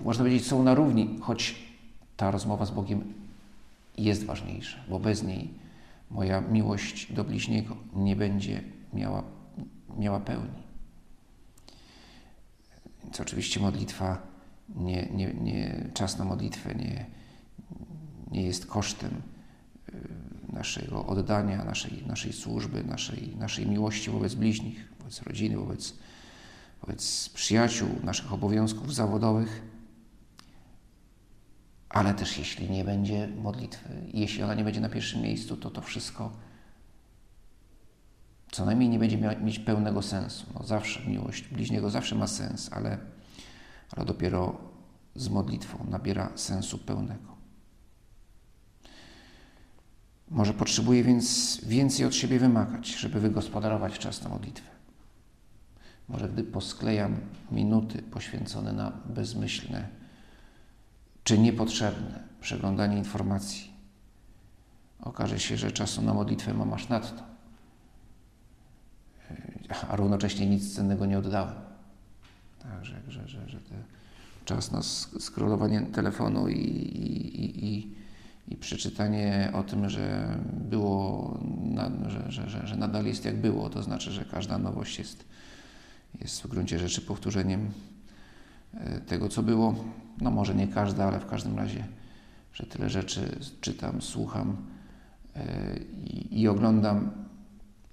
Można 0.04 0.24
powiedzieć, 0.24 0.46
są 0.46 0.62
na 0.62 0.74
równi, 0.74 1.18
choć 1.20 1.54
ta 2.16 2.30
rozmowa 2.30 2.66
z 2.66 2.70
Bogiem 2.70 3.14
jest 3.98 4.24
ważniejsza, 4.24 4.78
bo 4.88 4.98
bez 4.98 5.22
niej 5.22 5.54
moja 6.10 6.40
miłość 6.40 7.12
do 7.12 7.24
bliźniego 7.24 7.76
nie 7.94 8.16
będzie 8.16 8.62
miała, 8.92 9.22
miała 9.98 10.20
pełni. 10.20 10.62
Więc 13.04 13.20
oczywiście 13.20 13.60
modlitwa, 13.60 14.22
nie, 14.68 15.08
nie, 15.12 15.34
nie, 15.34 15.90
czas 15.94 16.18
na 16.18 16.24
modlitwę 16.24 16.74
nie, 16.74 17.06
nie 18.30 18.42
jest 18.42 18.66
kosztem 18.66 19.22
y, 19.88 20.52
naszego 20.52 21.06
oddania, 21.06 21.64
naszej, 21.64 22.06
naszej 22.06 22.32
służby, 22.32 22.84
naszej, 22.84 23.36
naszej 23.36 23.66
miłości 23.66 24.10
wobec 24.10 24.34
bliźnich, 24.34 24.92
wobec 24.98 25.22
rodziny, 25.22 25.56
wobec, 25.56 25.94
wobec 26.80 27.28
przyjaciół, 27.28 27.88
naszych 28.04 28.32
obowiązków 28.32 28.94
zawodowych. 28.94 29.62
Ale 31.88 32.14
też 32.14 32.38
jeśli 32.38 32.70
nie 32.70 32.84
będzie 32.84 33.28
modlitwy, 33.28 33.88
jeśli 34.12 34.42
ona 34.42 34.54
nie 34.54 34.64
będzie 34.64 34.80
na 34.80 34.88
pierwszym 34.88 35.22
miejscu, 35.22 35.56
to 35.56 35.70
to 35.70 35.82
wszystko 35.82 36.32
co 38.50 38.64
najmniej 38.64 38.88
nie 38.88 38.98
będzie 38.98 39.18
mieć 39.40 39.58
pełnego 39.58 40.02
sensu. 40.02 40.46
No 40.54 40.66
zawsze 40.66 41.10
miłość 41.10 41.48
bliźniego 41.48 41.90
zawsze 41.90 42.14
ma 42.14 42.26
sens, 42.26 42.72
ale, 42.72 42.98
ale 43.90 44.06
dopiero 44.06 44.58
z 45.14 45.28
modlitwą 45.28 45.86
nabiera 45.90 46.32
sensu 46.34 46.78
pełnego. 46.78 47.30
Może 50.28 50.54
potrzebuję 50.54 51.04
więc 51.04 51.60
więcej 51.64 52.06
od 52.06 52.14
siebie 52.14 52.38
wymagać, 52.38 52.88
żeby 52.88 53.20
wygospodarować 53.20 53.98
czas 53.98 54.22
na 54.22 54.28
modlitwę. 54.28 54.70
Może 56.08 56.28
gdy 56.28 56.44
posklejam 56.44 57.16
minuty 57.50 58.02
poświęcone 58.02 58.72
na 58.72 58.92
bezmyślne 59.06 59.88
czy 61.24 61.38
niepotrzebne 61.38 62.22
przeglądanie 62.40 62.98
informacji. 62.98 63.70
Okaże 65.00 65.40
się, 65.40 65.56
że 65.56 65.72
czasu 65.72 66.02
na 66.02 66.14
modlitwę 66.14 66.54
mam 66.54 66.72
aż 66.72 66.88
nadto, 66.88 67.29
a 69.90 69.96
równocześnie 69.96 70.46
nic 70.46 70.74
cennego 70.74 71.06
nie 71.06 71.18
oddałem. 71.18 71.54
Także, 72.62 73.00
że, 73.08 73.28
że, 73.28 73.48
że 73.48 73.58
czas 74.44 74.72
na 74.72 74.82
scrollowanie 75.20 75.80
telefonu 75.80 76.48
i, 76.48 76.54
i, 76.54 77.66
i, 77.66 77.94
i 78.48 78.56
przeczytanie 78.56 79.50
o 79.52 79.62
tym, 79.62 79.88
że 79.88 80.38
było, 80.70 81.38
że, 82.06 82.32
że, 82.32 82.50
że, 82.50 82.66
że 82.66 82.76
nadal 82.76 83.06
jest 83.06 83.24
jak 83.24 83.36
było, 83.36 83.70
to 83.70 83.82
znaczy, 83.82 84.10
że 84.10 84.24
każda 84.24 84.58
nowość 84.58 84.98
jest, 84.98 85.24
jest 86.20 86.42
w 86.42 86.46
gruncie 86.46 86.78
rzeczy 86.78 87.00
powtórzeniem 87.00 87.70
e, 88.74 89.00
tego, 89.00 89.28
co 89.28 89.42
było. 89.42 89.74
No 90.20 90.30
może 90.30 90.54
nie 90.54 90.68
każda, 90.68 91.04
ale 91.04 91.20
w 91.20 91.26
każdym 91.26 91.56
razie, 91.56 91.84
że 92.54 92.66
tyle 92.66 92.90
rzeczy 92.90 93.38
czytam, 93.60 94.02
słucham 94.02 94.56
e, 95.36 95.76
i 96.30 96.48
oglądam 96.48 97.10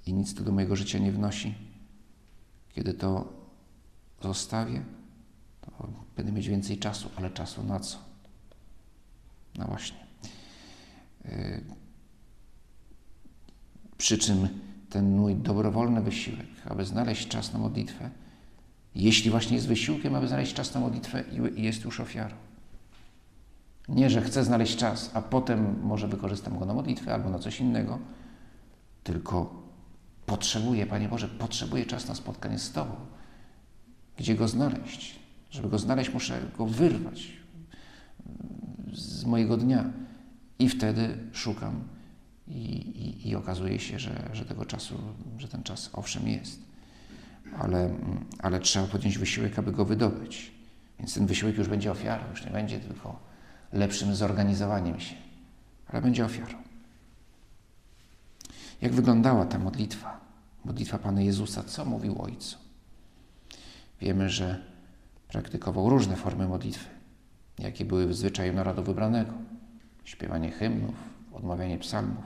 i 0.08 0.14
nic 0.14 0.34
to 0.34 0.44
do 0.44 0.52
mojego 0.52 0.76
życia 0.76 1.00
nie 1.00 1.12
wnosi. 1.12 1.67
Kiedy 2.78 2.94
to 2.94 3.34
zostawię, 4.22 4.84
to 5.62 5.90
będę 6.16 6.32
mieć 6.32 6.48
więcej 6.48 6.78
czasu, 6.78 7.10
ale 7.16 7.30
czasu 7.30 7.64
na 7.64 7.80
co? 7.80 7.98
No 9.58 9.66
właśnie. 9.66 9.98
E, 11.26 11.62
przy 13.98 14.18
czym 14.18 14.48
ten 14.90 15.16
mój 15.18 15.36
dobrowolny 15.36 16.02
wysiłek, 16.02 16.48
aby 16.66 16.86
znaleźć 16.86 17.28
czas 17.28 17.54
na 17.54 17.60
modlitwę, 17.60 18.10
jeśli 18.96 19.32
właśnie 19.32 19.56
jest 19.56 19.68
wysiłkiem, 19.68 20.16
aby 20.16 20.28
znaleźć 20.28 20.54
czas 20.54 20.74
na 20.74 20.80
modlitwę 20.80 21.24
jest 21.56 21.84
już 21.84 22.00
ofiarą. 22.00 22.36
Nie, 23.90 24.10
że 24.10 24.22
chcę 24.22 24.44
znaleźć 24.44 24.76
czas, 24.76 25.12
a 25.14 25.22
potem 25.22 25.82
może 25.84 26.08
wykorzystam 26.08 26.60
go 26.60 26.66
na 26.66 26.74
modlitwę 26.74 27.14
albo 27.14 27.30
na 27.30 27.40
coś 27.40 27.60
innego, 27.60 28.00
tylko 29.04 29.67
potrzebuję, 30.28 30.86
Panie 30.86 31.10
Boże, 31.10 31.28
potrzebuję 31.28 31.86
czas 31.86 32.08
na 32.08 32.16
spotkanie 32.16 32.60
z 32.60 32.72
Tobą. 32.72 32.96
Gdzie 34.18 34.36
go 34.36 34.48
znaleźć? 34.48 35.20
Żeby 35.50 35.70
go 35.70 35.80
znaleźć, 35.80 36.14
muszę 36.14 36.42
go 36.58 36.66
wyrwać 36.66 37.28
z 38.94 39.26
mojego 39.26 39.58
dnia. 39.58 39.86
I 40.60 40.70
wtedy 40.70 41.18
szukam 41.34 41.84
i, 42.48 42.52
i, 42.52 43.30
i 43.30 43.36
okazuje 43.36 43.80
się, 43.80 44.00
że, 44.00 44.30
że 44.34 44.46
tego 44.46 44.66
czasu, 44.66 44.96
że 45.38 45.48
ten 45.48 45.64
czas 45.64 45.90
owszem 45.94 46.28
jest, 46.28 46.62
ale, 47.60 47.96
ale 48.40 48.60
trzeba 48.60 48.88
podjąć 48.88 49.18
wysiłek, 49.18 49.60
aby 49.60 49.72
go 49.72 49.86
wydobyć. 49.86 50.52
Więc 51.00 51.14
ten 51.14 51.26
wysiłek 51.26 51.58
już 51.58 51.68
będzie 51.68 51.92
ofiarą, 51.92 52.24
już 52.30 52.46
nie 52.46 52.52
będzie 52.52 52.80
tylko 52.80 53.20
lepszym 53.74 54.16
zorganizowaniem 54.16 55.00
się, 55.00 55.16
ale 55.88 56.02
będzie 56.02 56.26
ofiarą. 56.26 56.67
Jak 58.82 58.94
wyglądała 58.94 59.46
ta 59.46 59.60
modlitwa? 59.60 60.20
Modlitwa 60.66 60.98
Pana 60.98 61.22
Jezusa, 61.22 61.64
co 61.64 61.86
mówił 61.86 62.22
Ojcu? 62.22 62.58
Wiemy, 64.02 64.30
że 64.30 64.64
praktykował 65.28 65.90
różne 65.90 66.16
formy 66.16 66.48
modlitwy, 66.48 66.90
jakie 67.60 67.86
były 67.86 68.08
w 68.08 68.16
zwyczaju 68.16 68.54
narodu 68.54 68.84
wybranego. 68.84 69.34
Śpiewanie 70.04 70.52
hymnów, 70.52 70.96
odmawianie 71.34 71.78
psalmów. 71.78 72.24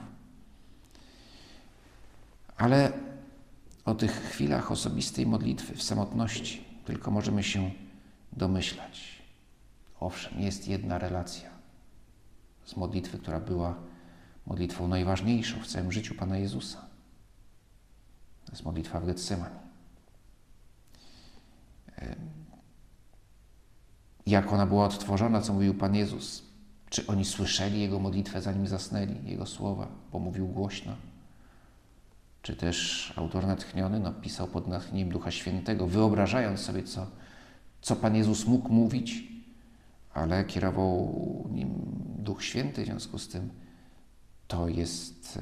Ale 2.56 2.92
o 3.84 3.94
tych 3.94 4.12
chwilach 4.12 4.72
osobistej 4.72 5.26
modlitwy 5.26 5.74
w 5.74 5.82
samotności 5.82 6.64
tylko 6.84 7.10
możemy 7.10 7.42
się 7.42 7.70
domyślać. 8.32 9.22
Owszem, 10.00 10.40
jest 10.40 10.68
jedna 10.68 10.98
relacja 10.98 11.50
z 12.64 12.76
modlitwy, 12.76 13.18
która 13.18 13.40
była 13.40 13.74
modlitwą 14.46 14.88
najważniejszą 14.88 15.60
w 15.60 15.66
całym 15.66 15.92
życiu 15.92 16.14
Pana 16.14 16.38
Jezusa. 16.38 16.78
To 18.44 18.52
jest 18.52 18.64
modlitwa 18.64 19.00
w 19.00 19.06
Getsemani. 19.06 19.56
Jak 24.26 24.52
ona 24.52 24.66
była 24.66 24.84
odtworzona, 24.84 25.40
co 25.40 25.52
mówił 25.52 25.74
Pan 25.74 25.94
Jezus? 25.94 26.42
Czy 26.90 27.06
oni 27.06 27.24
słyszeli 27.24 27.80
Jego 27.80 27.98
modlitwę, 27.98 28.42
zanim 28.42 28.66
zasnęli, 28.66 29.30
Jego 29.30 29.46
słowa, 29.46 29.88
bo 30.12 30.18
mówił 30.18 30.46
głośno? 30.46 30.96
Czy 32.42 32.56
też 32.56 33.12
autor 33.16 33.46
natchniony 33.46 34.00
no, 34.00 34.12
pisał 34.12 34.48
pod 34.48 34.68
natchnieniem 34.68 35.08
Ducha 35.08 35.30
Świętego, 35.30 35.86
wyobrażając 35.86 36.60
sobie, 36.60 36.82
co, 36.82 37.06
co 37.82 37.96
Pan 37.96 38.16
Jezus 38.16 38.46
mógł 38.46 38.72
mówić, 38.72 39.32
ale 40.14 40.44
kierował 40.44 41.14
nim 41.50 41.74
Duch 42.18 42.44
Święty, 42.44 42.82
w 42.82 42.86
związku 42.86 43.18
z 43.18 43.28
tym 43.28 43.50
to 44.52 44.68
jest, 44.68 45.38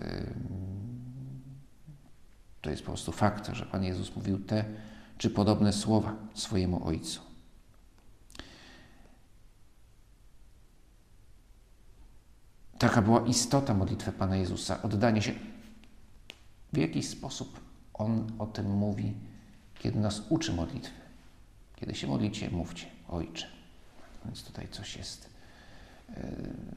to 2.60 2.70
jest 2.70 2.82
po 2.82 2.86
prostu 2.86 3.12
fakt, 3.12 3.50
że 3.52 3.66
Pan 3.66 3.84
Jezus 3.84 4.16
mówił 4.16 4.38
te 4.38 4.64
czy 5.18 5.30
podobne 5.30 5.72
słowa 5.72 6.16
swojemu 6.34 6.86
Ojcu. 6.86 7.20
Taka 12.78 13.02
była 13.02 13.20
istota 13.26 13.74
modlitwy 13.74 14.12
Pana 14.12 14.36
Jezusa, 14.36 14.82
oddanie 14.82 15.22
się. 15.22 15.32
W 16.72 16.76
jakiś 16.76 17.08
sposób 17.08 17.60
On 17.94 18.32
o 18.38 18.46
tym 18.46 18.70
mówi, 18.70 19.14
kiedy 19.78 19.98
nas 19.98 20.22
uczy 20.28 20.52
modlitwy. 20.52 21.00
Kiedy 21.76 21.94
się 21.94 22.06
modlicie, 22.06 22.50
mówcie, 22.50 22.86
Ojcze. 23.08 23.46
Więc 24.24 24.44
tutaj 24.44 24.68
coś 24.68 24.96
jest 24.96 25.29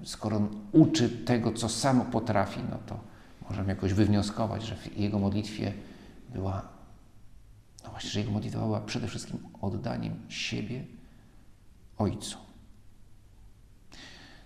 skoro 0.04 0.38
on 0.38 0.50
uczy 0.72 1.10
tego, 1.10 1.54
co 1.54 1.70
sam 1.70 2.12
potrafi, 2.12 2.60
no 2.72 2.78
to 2.86 3.00
możemy 3.50 3.70
jakoś 3.70 3.94
wywnioskować, 3.94 4.64
że 4.64 4.76
w 4.76 4.98
jego 4.98 5.20
modlitwie 5.20 5.74
była, 6.34 6.70
no 7.84 7.90
właśnie, 7.90 8.10
że 8.10 8.20
jego 8.20 8.32
modlitwa 8.32 8.60
była 8.60 8.82
przede 8.82 9.08
wszystkim 9.08 9.40
oddaniem 9.62 10.26
siebie 10.30 10.86
Ojcu. 11.98 12.38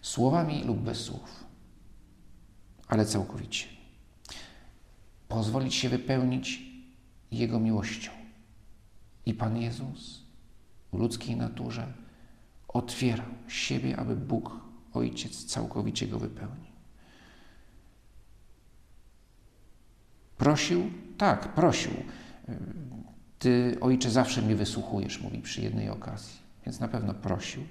Słowami 0.02 0.63
lub 0.63 0.80
bez 0.80 1.00
słów, 1.00 1.43
ale 2.88 3.06
całkowicie. 3.06 3.67
Pozwolić 5.28 5.76
się 5.76 5.89
wypełnić 5.89 6.62
Jego 7.32 7.60
miłością. 7.60 8.12
I 9.26 9.34
Pan 9.34 9.58
Jezus 9.58 10.21
w 10.93 10.97
ludzkiej 10.97 11.36
naturze 11.36 11.93
otwierał 12.67 13.28
siebie, 13.47 13.97
aby 13.97 14.15
Bóg 14.15 14.66
Ojciec 14.97 15.45
całkowicie 15.45 16.07
go 16.07 16.19
wypełni. 16.19 16.71
Prosił? 20.38 20.91
Tak, 21.17 21.53
prosił. 21.53 21.91
Ty, 23.39 23.77
Ojcze, 23.81 24.12
zawsze 24.12 24.41
mnie 24.41 24.55
wysłuchujesz, 24.55 25.21
mówi 25.21 25.41
przy 25.41 25.62
jednej 25.62 25.89
okazji, 25.89 26.39
więc 26.65 26.79
na 26.79 26.88
pewno 26.88 27.13
prosił. 27.13 27.63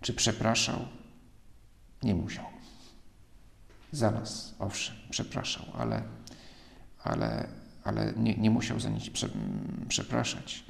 Czy 0.00 0.14
przepraszał? 0.14 0.78
Nie 2.02 2.14
musiał. 2.14 2.44
Za 3.92 4.10
nas, 4.10 4.54
owszem, 4.58 4.96
przepraszał, 5.10 5.64
ale, 5.78 6.02
ale, 7.02 7.48
ale 7.84 8.12
nie, 8.16 8.34
nie 8.34 8.50
musiał 8.50 8.80
za 8.80 8.88
nic 8.88 9.10
prze, 9.10 9.28
przepraszać. 9.88 10.64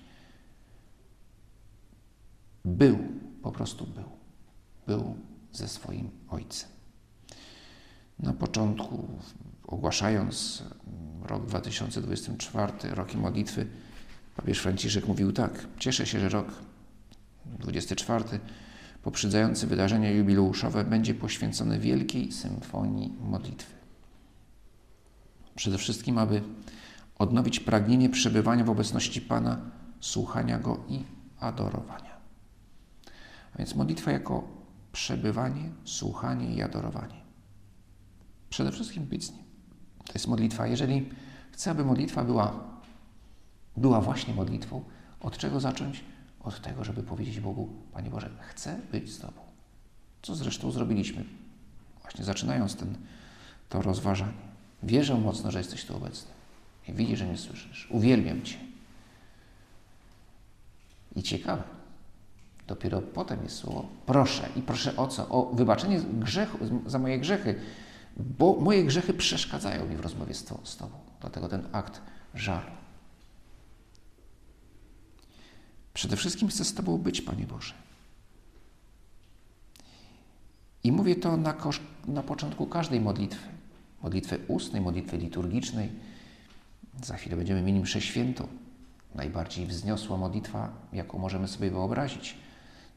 Był, 2.64 2.98
po 3.42 3.52
prostu 3.52 3.86
był 3.86 4.21
był 4.86 5.16
ze 5.52 5.68
swoim 5.68 6.10
ojcem. 6.28 6.68
Na 8.18 8.32
początku, 8.32 9.08
ogłaszając 9.66 10.62
rok 11.22 11.46
2024 11.46 12.72
rokiem 12.94 13.20
modlitwy, 13.20 13.66
papież 14.36 14.58
Franciszek 14.58 15.08
mówił 15.08 15.32
tak: 15.32 15.66
Cieszę 15.78 16.06
się, 16.06 16.20
że 16.20 16.28
rok 16.28 16.46
24 17.46 18.24
poprzedzający 19.02 19.66
wydarzenia 19.66 20.10
jubileuszowe 20.10 20.84
będzie 20.84 21.14
poświęcony 21.14 21.78
wielkiej 21.78 22.32
symfonii 22.32 23.12
modlitwy. 23.20 23.74
Przede 25.54 25.78
wszystkim, 25.78 26.18
aby 26.18 26.42
odnowić 27.18 27.60
pragnienie 27.60 28.08
przebywania 28.10 28.64
w 28.64 28.70
obecności 28.70 29.20
Pana, 29.20 29.58
słuchania 30.00 30.58
Go 30.58 30.84
i 30.88 31.04
adorowania. 31.40 32.16
A 33.54 33.58
więc 33.58 33.74
modlitwa 33.74 34.12
jako 34.12 34.61
przebywanie, 34.92 35.70
słuchanie 35.84 36.54
i 36.54 36.62
adorowanie. 36.62 37.22
Przede 38.50 38.72
wszystkim 38.72 39.04
być 39.04 39.24
z 39.24 39.30
Nim. 39.30 39.44
To 40.04 40.12
jest 40.14 40.28
modlitwa. 40.28 40.66
Jeżeli 40.66 41.08
chcę, 41.52 41.70
aby 41.70 41.84
modlitwa 41.84 42.24
była, 42.24 42.64
była 43.76 44.00
właśnie 44.00 44.34
modlitwą, 44.34 44.84
od 45.20 45.38
czego 45.38 45.60
zacząć? 45.60 46.04
Od 46.40 46.60
tego, 46.60 46.84
żeby 46.84 47.02
powiedzieć 47.02 47.40
Bogu, 47.40 47.68
Panie 47.92 48.10
Boże, 48.10 48.30
chcę 48.40 48.80
być 48.92 49.12
z 49.12 49.18
Tobą. 49.18 49.40
Co 50.22 50.34
zresztą 50.34 50.70
zrobiliśmy, 50.70 51.24
właśnie 52.02 52.24
zaczynając 52.24 52.76
ten, 52.76 52.96
to 53.68 53.82
rozważanie. 53.82 54.52
Wierzę 54.82 55.14
mocno, 55.14 55.50
że 55.50 55.58
jesteś 55.58 55.84
tu 55.84 55.96
obecny. 55.96 56.30
I 56.88 56.92
widzisz, 56.92 57.18
że 57.18 57.26
mnie 57.26 57.38
słyszysz. 57.38 57.88
Uwielbiam 57.90 58.42
Cię. 58.42 58.58
I 61.16 61.22
ciekawe, 61.22 61.62
Dopiero 62.72 63.02
potem 63.02 63.42
jest 63.42 63.56
słowo 63.56 63.88
proszę. 64.06 64.48
I 64.56 64.62
proszę 64.62 64.96
o 64.96 65.08
co? 65.08 65.28
O 65.28 65.50
wybaczenie 65.54 66.00
grzechu, 66.00 66.58
za 66.86 66.98
moje 66.98 67.18
grzechy, 67.18 67.54
bo 68.16 68.56
moje 68.60 68.84
grzechy 68.84 69.14
przeszkadzają 69.14 69.88
mi 69.88 69.96
w 69.96 70.00
rozmowie 70.00 70.34
z, 70.34 70.44
to, 70.44 70.58
z 70.64 70.76
Tobą. 70.76 70.98
Dlatego 71.20 71.48
ten 71.48 71.68
akt 71.72 72.00
żalu. 72.34 72.70
Przede 75.94 76.16
wszystkim 76.16 76.48
chcę 76.48 76.64
z 76.64 76.74
Tobą 76.74 76.98
być, 76.98 77.22
Panie 77.22 77.46
Boże. 77.46 77.74
I 80.84 80.92
mówię 80.92 81.16
to 81.16 81.36
na, 81.36 81.54
na 82.06 82.22
początku 82.22 82.66
każdej 82.66 83.00
modlitwy. 83.00 83.48
Modlitwy 84.02 84.38
ustnej, 84.48 84.82
modlitwy 84.82 85.18
liturgicznej. 85.18 85.90
Za 87.02 87.16
chwilę 87.16 87.36
będziemy 87.36 87.62
mieli 87.62 87.80
mszę 87.80 88.00
świętą. 88.00 88.48
Najbardziej 89.14 89.66
wzniosła 89.66 90.16
modlitwa, 90.16 90.72
jaką 90.92 91.18
możemy 91.18 91.48
sobie 91.48 91.70
wyobrazić. 91.70 92.36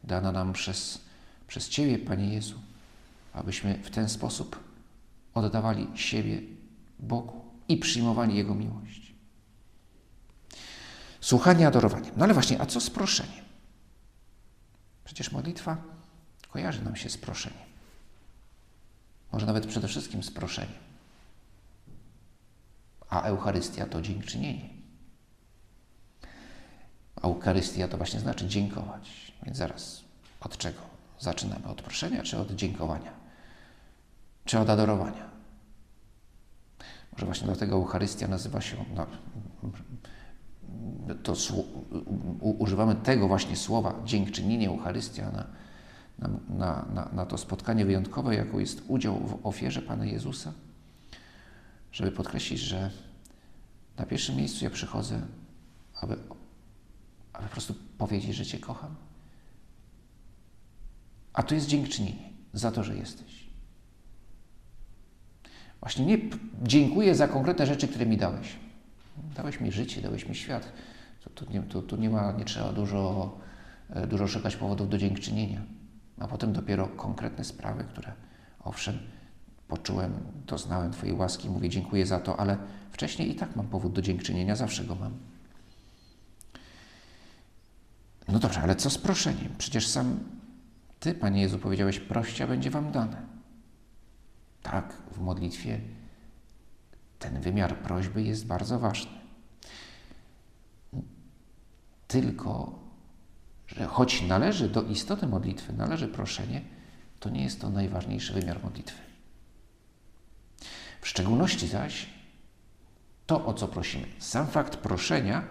Dana 0.07 0.31
nam 0.31 0.53
przez, 0.53 1.01
przez 1.47 1.69
Ciebie, 1.69 1.99
Panie 1.99 2.33
Jezu, 2.33 2.59
abyśmy 3.33 3.73
w 3.83 3.89
ten 3.89 4.09
sposób 4.09 4.59
oddawali 5.33 5.87
siebie 5.95 6.41
Bogu 6.99 7.41
i 7.67 7.77
przyjmowali 7.77 8.35
Jego 8.35 8.55
miłość. 8.55 9.13
Słuchanie, 11.21 11.67
adorowanie. 11.67 12.11
No 12.17 12.23
ale 12.23 12.33
właśnie, 12.33 12.61
a 12.61 12.65
co 12.65 12.81
z 12.81 12.89
proszeniem? 12.89 13.45
Przecież 15.05 15.31
modlitwa 15.31 15.77
kojarzy 16.49 16.83
nam 16.83 16.95
się 16.95 17.09
z 17.09 17.17
proszeniem. 17.17 17.65
Może 19.31 19.45
nawet 19.45 19.67
przede 19.67 19.87
wszystkim 19.87 20.23
z 20.23 20.31
proszeniem. 20.31 20.85
A 23.09 23.21
Eucharystia 23.21 23.85
to 23.85 24.01
dziękczynienie. 24.01 24.69
Eucharystia 27.21 27.87
to 27.87 27.97
właśnie 27.97 28.19
znaczy 28.19 28.47
dziękować. 28.47 29.24
Więc 29.45 29.58
zaraz, 29.58 30.03
od 30.41 30.58
czego? 30.58 30.79
Zaczynamy 31.19 31.67
od 31.67 31.81
proszenia, 31.81 32.23
czy 32.23 32.38
od 32.38 32.51
dziękowania? 32.51 33.12
Czy 34.45 34.60
od 34.60 34.69
adorowania? 34.69 35.29
Może 37.12 37.25
właśnie 37.25 37.47
dlatego 37.47 37.75
Eucharystia 37.75 38.27
nazywa 38.27 38.62
się, 38.62 38.86
no, 38.95 39.08
to 41.23 41.36
używamy 42.41 42.95
tego 42.95 43.27
właśnie 43.27 43.55
słowa 43.55 44.01
dziękczynienie 44.05 44.67
Eucharystia 44.67 45.31
na, 45.31 45.47
na, 46.49 46.86
na, 46.93 47.10
na 47.13 47.25
to 47.25 47.38
spotkanie 47.38 47.86
wyjątkowe, 47.86 48.36
jaką 48.36 48.60
jest 48.60 48.81
udział 48.88 49.19
w 49.19 49.45
ofierze 49.45 49.81
Pana 49.81 50.05
Jezusa, 50.05 50.53
żeby 51.91 52.12
podkreślić, 52.12 52.60
że 52.60 52.91
na 53.97 54.05
pierwszym 54.05 54.36
miejscu 54.36 54.63
ja 54.65 54.69
przychodzę, 54.69 55.21
aby, 56.01 56.17
aby 57.34 57.43
po 57.43 57.51
prostu 57.51 57.73
powiedzieć, 57.97 58.36
że 58.36 58.45
Cię 58.45 58.60
kocham. 58.60 58.95
A 61.35 61.43
to 61.43 61.55
jest 61.55 61.67
dziękczynienie 61.67 62.29
za 62.53 62.71
to, 62.71 62.83
że 62.83 62.95
jesteś. 62.95 63.45
Właśnie 65.79 66.05
nie 66.05 66.17
dziękuję 66.63 67.15
za 67.15 67.27
konkretne 67.27 67.65
rzeczy, 67.65 67.87
które 67.87 68.05
mi 68.05 68.17
dałeś. 68.17 68.55
Dałeś 69.35 69.59
mi 69.59 69.71
życie, 69.71 70.01
dałeś 70.01 70.29
mi 70.29 70.35
świat. 70.35 70.73
Tu, 71.35 71.45
nie, 71.51 71.61
tu, 71.61 71.81
tu 71.81 71.95
nie, 71.95 72.09
ma, 72.09 72.31
nie 72.31 72.45
trzeba 72.45 72.73
dużo, 72.73 73.37
e, 73.89 74.07
dużo 74.07 74.27
szukać 74.27 74.55
powodów 74.55 74.89
do 74.89 74.97
dziękczynienia. 74.97 75.61
A 76.19 76.27
potem 76.27 76.53
dopiero 76.53 76.87
konkretne 76.87 77.43
sprawy, 77.43 77.83
które 77.83 78.13
owszem, 78.59 78.97
poczułem, 79.67 80.13
doznałem 80.47 80.91
Twojej 80.91 81.15
łaski, 81.15 81.49
mówię 81.49 81.69
dziękuję 81.69 82.05
za 82.05 82.19
to, 82.19 82.39
ale 82.39 82.57
wcześniej 82.91 83.31
i 83.31 83.35
tak 83.35 83.55
mam 83.55 83.67
powód 83.67 83.93
do 83.93 84.01
dziękczynienia, 84.01 84.55
zawsze 84.55 84.83
go 84.83 84.95
mam. 84.95 85.13
No 88.27 88.39
dobrze, 88.39 88.61
ale 88.61 88.75
co 88.75 88.89
z 88.89 88.97
proszeniem? 88.97 89.55
Przecież 89.57 89.87
sam 89.87 90.19
Ty, 91.05 91.13
Panie 91.13 91.41
Jezu, 91.41 91.59
powiedziałeś, 91.59 91.99
prościa 91.99 92.47
będzie 92.47 92.69
Wam 92.69 92.91
dane. 92.91 93.21
Tak, 94.63 94.93
w 95.11 95.19
modlitwie 95.19 95.79
ten 97.19 97.41
wymiar 97.41 97.77
prośby 97.77 98.23
jest 98.23 98.47
bardzo 98.47 98.79
ważny. 98.79 99.11
Tylko, 102.07 102.79
że 103.67 103.85
choć 103.85 104.21
należy 104.21 104.69
do 104.69 104.81
istoty 104.81 105.27
modlitwy, 105.27 105.73
należy 105.73 106.07
proszenie, 106.07 106.61
to 107.19 107.29
nie 107.29 107.43
jest 107.43 107.61
to 107.61 107.69
najważniejszy 107.69 108.33
wymiar 108.33 108.63
modlitwy. 108.63 109.01
W 111.01 111.07
szczególności 111.07 111.67
zaś 111.67 112.09
to, 113.25 113.45
o 113.45 113.53
co 113.53 113.67
prosimy. 113.67 114.07
Sam 114.19 114.47
fakt 114.47 114.77
proszenia 114.77 115.43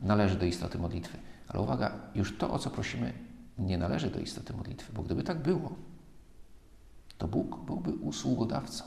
należy 0.00 0.36
do 0.36 0.46
istoty 0.46 0.78
modlitwy. 0.78 1.18
Ale 1.48 1.62
uwaga, 1.62 1.92
już 2.14 2.38
to, 2.38 2.50
o 2.50 2.58
co 2.58 2.70
prosimy, 2.70 3.29
nie 3.60 3.78
należy 3.78 4.10
do 4.10 4.20
istoty 4.20 4.52
modlitwy, 4.52 4.92
bo 4.92 5.02
gdyby 5.02 5.22
tak 5.22 5.42
było, 5.42 5.72
to 7.18 7.28
Bóg 7.28 7.64
byłby 7.64 7.92
usługodawcą. 7.92 8.84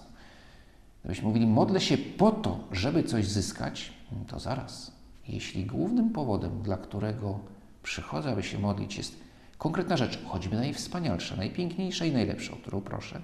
Gdybyśmy 0.99 1.27
mówili, 1.27 1.47
modlę 1.47 1.81
się 1.81 1.97
po 1.97 2.31
to, 2.31 2.59
żeby 2.71 3.03
coś 3.03 3.27
zyskać, 3.27 3.93
to 4.27 4.39
zaraz. 4.39 4.91
Jeśli 5.27 5.65
głównym 5.65 6.09
powodem, 6.09 6.62
dla 6.62 6.77
którego 6.77 7.39
przychodzę, 7.83 8.31
aby 8.31 8.43
się 8.43 8.59
modlić, 8.59 8.97
jest 8.97 9.15
konkretna 9.57 9.97
rzecz, 9.97 10.23
choćby 10.25 10.55
najwspanialsza, 10.55 11.36
najpiękniejsza 11.36 12.05
i 12.05 12.12
najlepsza, 12.12 12.53
o 12.53 12.55
którą 12.55 12.81
proszę, 12.81 13.21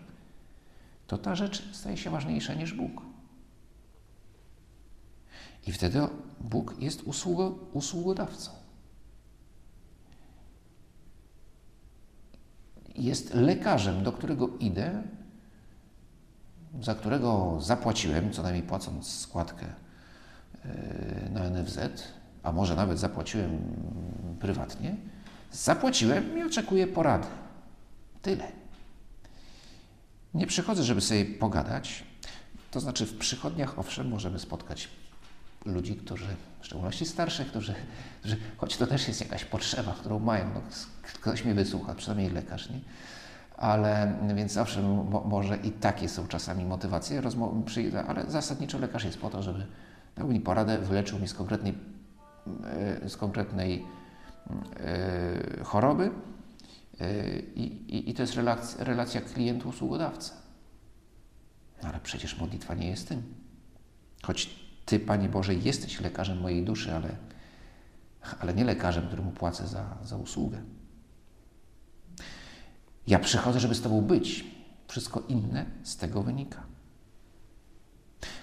to 1.07 1.17
ta 1.17 1.35
rzecz 1.35 1.75
staje 1.75 1.97
się 1.97 2.09
ważniejsza 2.09 2.53
niż 2.53 2.73
Bóg. 2.73 3.01
I 5.67 5.71
wtedy 5.71 5.99
Bóg 6.39 6.75
jest 6.79 7.03
usługo, 7.03 7.55
usługodawcą. 7.73 8.51
Jest 12.99 13.33
lekarzem, 13.33 14.03
do 14.03 14.11
którego 14.11 14.49
idę, 14.59 15.03
za 16.81 16.95
którego 16.95 17.57
zapłaciłem, 17.61 18.33
co 18.33 18.43
najmniej 18.43 18.63
płacąc 18.63 19.07
składkę 19.07 19.65
e, 20.65 21.29
na 21.33 21.49
NFZ, 21.49 21.79
a 22.43 22.51
może 22.51 22.75
nawet 22.75 22.99
zapłaciłem 22.99 23.59
prywatnie, 24.39 24.95
zapłaciłem 25.51 26.37
i 26.37 26.43
oczekuję 26.43 26.87
porady. 26.87 27.27
Tyle. 28.21 28.51
Nie 30.33 30.47
przychodzę, 30.47 30.83
żeby 30.83 31.01
sobie 31.01 31.25
pogadać. 31.25 32.03
To 32.71 32.79
znaczy, 32.79 33.05
w 33.05 33.17
przychodniach, 33.17 33.79
owszem, 33.79 34.09
możemy 34.09 34.39
spotkać 34.39 34.89
ludzi, 35.65 35.95
którzy, 35.95 36.27
w 36.59 36.65
szczególności 36.65 37.05
starszych, 37.05 37.47
którzy, 37.47 37.75
którzy 38.19 38.37
choć 38.57 38.77
to 38.77 38.87
też 38.87 39.07
jest 39.07 39.21
jakaś 39.21 39.45
potrzeba, 39.45 39.93
którą 39.93 40.19
mają, 40.19 40.53
no, 40.53 40.61
ktoś 41.21 41.45
mnie 41.45 41.53
wysłucha, 41.53 41.95
przynajmniej 41.95 42.31
lekarz, 42.31 42.69
nie? 42.69 42.79
ale 43.59 44.19
więc 44.35 44.51
zawsze 44.51 44.81
mo, 44.81 45.23
może 45.25 45.57
i 45.57 45.71
takie 45.71 46.09
są 46.09 46.27
czasami 46.27 46.65
motywacje, 46.65 47.21
przyjdę, 47.65 48.03
ale 48.03 48.31
zasadniczo 48.31 48.79
lekarz 48.79 49.03
jest 49.03 49.17
po 49.17 49.29
to, 49.29 49.43
żeby 49.43 49.65
dał 50.15 50.27
mi 50.27 50.39
poradę, 50.39 50.77
wyleczył 50.77 51.19
mnie 51.19 51.27
z 51.27 51.33
konkretnej, 51.33 51.73
e, 53.03 53.09
z 53.09 53.17
konkretnej 53.17 53.85
e, 54.79 55.63
choroby 55.63 56.11
e, 56.99 57.39
i, 57.39 58.09
i, 58.09 58.13
to 58.13 58.21
jest 58.21 58.35
relacja, 58.35 58.83
relacja 58.83 59.21
klientu-usługodawca. 59.21 60.31
No 61.83 61.89
ale 61.89 61.99
przecież 61.99 62.37
modlitwa 62.37 62.75
nie 62.75 62.89
jest 62.89 63.07
tym. 63.07 63.23
Choć 64.23 64.68
Ty, 64.89 64.99
Panie 64.99 65.29
Boże, 65.29 65.55
jesteś 65.55 65.99
lekarzem 65.99 66.41
mojej 66.41 66.63
duszy, 66.63 66.95
ale, 66.95 67.15
ale 68.39 68.53
nie 68.53 68.63
lekarzem, 68.63 69.07
któremu 69.07 69.31
płacę 69.31 69.67
za, 69.67 69.97
za 70.03 70.17
usługę. 70.17 70.61
Ja 73.07 73.19
przychodzę, 73.19 73.59
żeby 73.59 73.75
z 73.75 73.81
Tobą 73.81 74.01
być. 74.01 74.45
Wszystko 74.87 75.23
inne 75.27 75.65
z 75.83 75.97
tego 75.97 76.23
wynika. 76.23 76.63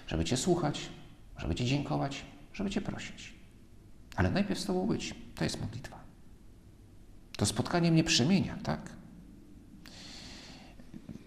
Żeby 0.06 0.24
Cię 0.24 0.36
słuchać, 0.36 0.88
żeby 1.38 1.54
Ci 1.54 1.66
dziękować, 1.66 2.24
żeby 2.52 2.70
Cię 2.70 2.80
prosić. 2.80 3.34
Ale 4.16 4.30
najpierw 4.30 4.60
z 4.60 4.64
Tobą 4.64 4.86
być. 4.86 5.14
To 5.34 5.44
jest 5.44 5.60
modlitwa. 5.60 6.00
To 7.36 7.46
spotkanie 7.46 7.92
mnie 7.92 8.04
przemienia, 8.04 8.58
tak? 8.62 8.90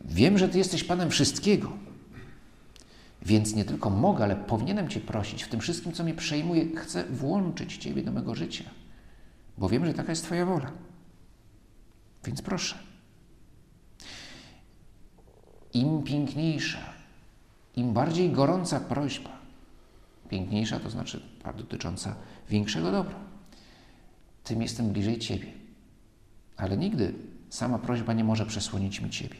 Wiem, 0.01 0.37
że 0.37 0.49
Ty 0.49 0.57
jesteś 0.57 0.83
Panem 0.83 1.09
wszystkiego. 1.09 1.88
Więc 3.21 3.55
nie 3.55 3.65
tylko 3.65 3.89
mogę, 3.89 4.23
ale 4.23 4.35
powinienem 4.35 4.89
Cię 4.89 4.99
prosić 4.99 5.43
w 5.43 5.49
tym 5.49 5.59
wszystkim, 5.59 5.91
co 5.91 6.03
mnie 6.03 6.13
przejmuje. 6.13 6.75
Chcę 6.75 7.03
włączyć 7.03 7.77
Ciebie 7.77 8.03
do 8.03 8.11
mego 8.11 8.35
życia, 8.35 8.63
bo 9.57 9.69
wiem, 9.69 9.85
że 9.85 9.93
taka 9.93 10.11
jest 10.11 10.23
Twoja 10.23 10.45
wola. 10.45 10.71
Więc 12.25 12.41
proszę. 12.41 12.77
Im 15.73 16.03
piękniejsza, 16.03 16.93
im 17.75 17.93
bardziej 17.93 18.31
gorąca 18.31 18.79
prośba, 18.79 19.29
piękniejsza 20.29 20.79
to 20.79 20.89
znaczy 20.89 21.21
dotycząca 21.57 22.15
większego 22.49 22.91
dobra, 22.91 23.15
tym 24.43 24.61
jestem 24.61 24.89
bliżej 24.89 25.19
Ciebie. 25.19 25.47
Ale 26.57 26.77
nigdy 26.77 27.13
sama 27.49 27.79
prośba 27.79 28.13
nie 28.13 28.23
może 28.23 28.45
przesłonić 28.45 29.01
mi 29.01 29.09
Ciebie, 29.09 29.37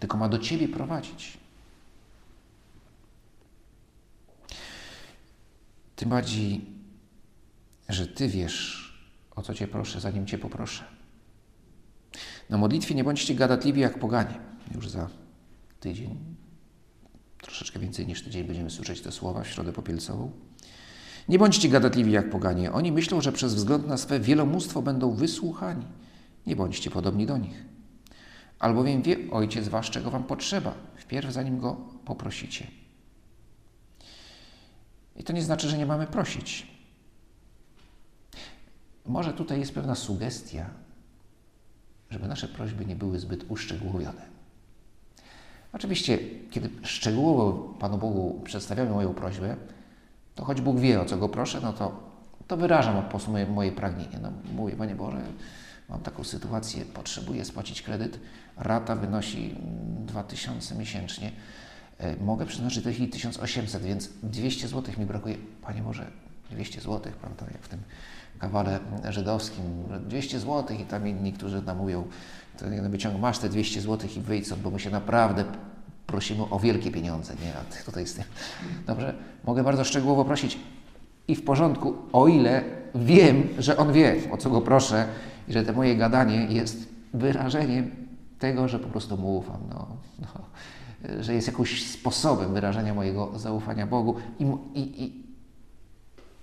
tylko 0.00 0.18
ma 0.18 0.28
do 0.28 0.38
Ciebie 0.38 0.68
prowadzić. 0.68 1.38
Tym 6.00 6.08
bardziej, 6.08 6.66
że 7.88 8.06
Ty 8.06 8.28
wiesz, 8.28 8.92
o 9.36 9.42
co 9.42 9.54
Cię 9.54 9.68
proszę, 9.68 10.00
zanim 10.00 10.26
Cię 10.26 10.38
poproszę. 10.38 10.84
Na 12.50 12.58
modlitwie 12.58 12.94
nie 12.94 13.04
bądźcie 13.04 13.34
gadatliwi 13.34 13.80
jak 13.80 13.98
poganie. 13.98 14.40
Już 14.74 14.88
za 14.88 15.08
tydzień, 15.80 16.18
troszeczkę 17.42 17.80
więcej 17.80 18.06
niż 18.06 18.22
tydzień 18.22 18.44
będziemy 18.44 18.70
słyszeć 18.70 19.00
te 19.00 19.12
słowa 19.12 19.42
w 19.42 19.48
Środę 19.48 19.72
Popielcową. 19.72 20.30
Nie 21.28 21.38
bądźcie 21.38 21.68
gadatliwi 21.68 22.12
jak 22.12 22.30
poganie. 22.30 22.72
Oni 22.72 22.92
myślą, 22.92 23.20
że 23.20 23.32
przez 23.32 23.54
wzgląd 23.54 23.86
na 23.86 23.96
swe 23.96 24.20
wielomóstwo 24.20 24.82
będą 24.82 25.14
wysłuchani. 25.14 25.84
Nie 26.46 26.56
bądźcie 26.56 26.90
podobni 26.90 27.26
do 27.26 27.38
nich. 27.38 27.64
Albowiem 28.58 29.02
wie 29.02 29.16
Ojciec 29.30 29.68
Wasz, 29.68 29.90
czego 29.90 30.10
Wam 30.10 30.24
potrzeba, 30.24 30.74
wpierw 30.96 31.32
zanim 31.32 31.58
Go 31.58 31.76
poprosicie. 32.04 32.66
I 35.20 35.22
to 35.22 35.32
nie 35.32 35.42
znaczy, 35.42 35.68
że 35.68 35.78
nie 35.78 35.86
mamy 35.86 36.06
prosić. 36.06 36.66
Może 39.06 39.32
tutaj 39.32 39.60
jest 39.60 39.74
pewna 39.74 39.94
sugestia, 39.94 40.70
żeby 42.10 42.28
nasze 42.28 42.48
prośby 42.48 42.86
nie 42.86 42.96
były 42.96 43.18
zbyt 43.18 43.44
uszczegółowione. 43.48 44.22
Oczywiście, 45.72 46.18
kiedy 46.50 46.70
szczegółowo 46.82 47.74
Panu 47.78 47.98
Bogu 47.98 48.40
przedstawiamy 48.44 48.90
moją 48.90 49.14
prośbę, 49.14 49.56
to 50.34 50.44
choć 50.44 50.60
Bóg 50.60 50.78
wie, 50.78 51.00
o 51.00 51.04
co 51.04 51.16
Go 51.16 51.28
proszę, 51.28 51.60
no 51.62 51.72
to, 51.72 52.00
to 52.46 52.56
wyrażam 52.56 53.02
po 53.02 53.10
prostu 53.10 53.30
moje, 53.30 53.46
moje 53.46 53.72
pragnienie. 53.72 54.18
No, 54.22 54.32
mówię, 54.54 54.76
Panie 54.76 54.94
Boże, 54.94 55.22
mam 55.88 56.00
taką 56.00 56.24
sytuację, 56.24 56.84
potrzebuję 56.84 57.44
spłacić 57.44 57.82
kredyt, 57.82 58.20
rata 58.56 58.96
wynosi 58.96 59.56
2000 60.06 60.74
miesięcznie, 60.74 61.32
e, 62.00 62.16
mogę 62.16 62.46
przeznaczyć 62.46 62.80
w 62.80 62.84
tej 62.84 62.94
chwili 62.94 63.08
1800, 63.08 63.82
więc 63.82 64.10
200 64.22 64.68
zł 64.68 64.94
mi 64.98 65.06
brakuje. 65.06 65.36
Panie 65.62 65.82
Boże, 65.82 66.06
200 66.50 66.80
zł, 66.80 67.12
prawda, 67.20 67.46
jak 67.52 67.62
w 67.62 67.68
tym 67.68 67.80
kawale 68.38 68.78
żydowskim, 69.08 69.64
200 70.08 70.40
zł 70.40 70.76
i 70.76 70.84
tam 70.84 71.08
inni, 71.08 71.32
którzy 71.32 71.62
nam 71.62 71.76
mówią, 71.76 72.04
to 72.58 72.68
nie 72.68 72.82
wyciąg, 72.82 73.20
masz 73.20 73.38
te 73.38 73.48
200 73.48 73.80
zł 73.80 74.10
i 74.16 74.20
wyjdź 74.20 74.54
bo 74.54 74.70
my 74.70 74.80
się 74.80 74.90
naprawdę 74.90 75.44
prosimy 76.06 76.42
o 76.50 76.58
wielkie 76.58 76.90
pieniądze, 76.90 77.34
nie? 77.44 77.52
A 77.54 77.84
tutaj 77.84 78.06
z. 78.06 78.18
Dobrze, 78.86 79.14
mogę 79.44 79.62
bardzo 79.62 79.84
szczegółowo 79.84 80.24
prosić 80.24 80.58
i 81.28 81.36
w 81.36 81.44
porządku, 81.44 81.94
o 82.12 82.28
ile 82.28 82.64
wiem, 82.94 83.48
że 83.58 83.76
on 83.76 83.92
wie, 83.92 84.16
o 84.30 84.36
co 84.36 84.50
go 84.50 84.60
proszę 84.60 85.08
i 85.48 85.52
że 85.52 85.62
to 85.62 85.72
moje 85.72 85.96
gadanie 85.96 86.46
jest 86.50 86.88
wyrażeniem 87.14 87.90
tego, 88.38 88.68
że 88.68 88.78
po 88.78 88.88
prostu 88.88 89.16
mu 89.16 89.36
ufam, 89.36 89.60
no, 89.68 89.86
no, 90.18 90.28
że 91.20 91.34
jest 91.34 91.46
jakimś 91.46 91.90
sposobem 91.92 92.54
wyrażenia 92.54 92.94
mojego 92.94 93.38
zaufania 93.38 93.86
Bogu 93.86 94.16
i, 94.38 94.44
i, 94.74 95.04
i 95.04 95.26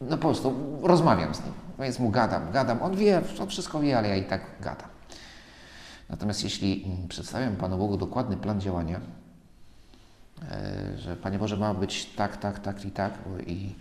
no 0.01 0.17
po 0.17 0.27
prostu 0.27 0.55
rozmawiam 0.81 1.35
z 1.35 1.43
nim, 1.43 1.53
więc 1.79 1.99
mu 1.99 2.09
gadam, 2.09 2.51
gadam, 2.51 2.81
on 2.81 2.95
wie, 2.95 3.21
on 3.41 3.47
wszystko 3.47 3.79
wie, 3.79 3.97
ale 3.97 4.09
ja 4.09 4.15
i 4.15 4.23
tak 4.23 4.41
gadam. 4.61 4.89
Natomiast 6.09 6.43
jeśli 6.43 6.85
przedstawiam 7.09 7.55
Panu 7.55 7.77
Bogu 7.77 7.97
dokładny 7.97 8.37
plan 8.37 8.61
działania, 8.61 8.99
e, 10.51 10.97
że 10.97 11.15
Panie 11.15 11.39
Boże 11.39 11.57
ma 11.57 11.73
być 11.73 12.05
tak, 12.05 12.37
tak, 12.37 12.59
tak 12.59 12.85
i 12.85 12.91
tak 12.91 13.13
i 13.47 13.75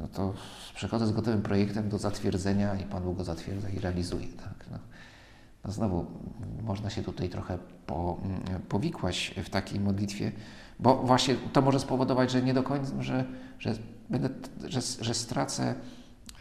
no 0.00 0.08
to 0.08 0.34
przechodzę 0.74 1.06
z 1.06 1.12
gotowym 1.12 1.42
projektem 1.42 1.88
do 1.88 1.98
zatwierdzenia 1.98 2.74
i 2.74 2.84
Pan 2.84 3.02
Bóg 3.02 3.16
go 3.16 3.24
zatwierdza 3.24 3.68
i 3.68 3.78
realizuje. 3.78 4.26
Tak? 4.26 4.66
No 4.70 4.78
znowu 5.72 6.06
można 6.62 6.90
się 6.90 7.02
tutaj 7.02 7.28
trochę 7.28 7.58
po, 7.86 8.20
powikłać 8.68 9.34
w 9.44 9.50
takiej 9.50 9.80
modlitwie, 9.80 10.32
bo 10.80 10.96
właśnie 10.96 11.34
to 11.52 11.62
może 11.62 11.80
spowodować, 11.80 12.30
że 12.30 12.42
nie 12.42 12.54
do 12.54 12.62
końca, 12.62 13.02
że, 13.02 13.24
że, 13.58 13.74
będę, 14.10 14.28
że, 14.64 14.80
że 15.00 15.14
stracę 15.14 15.74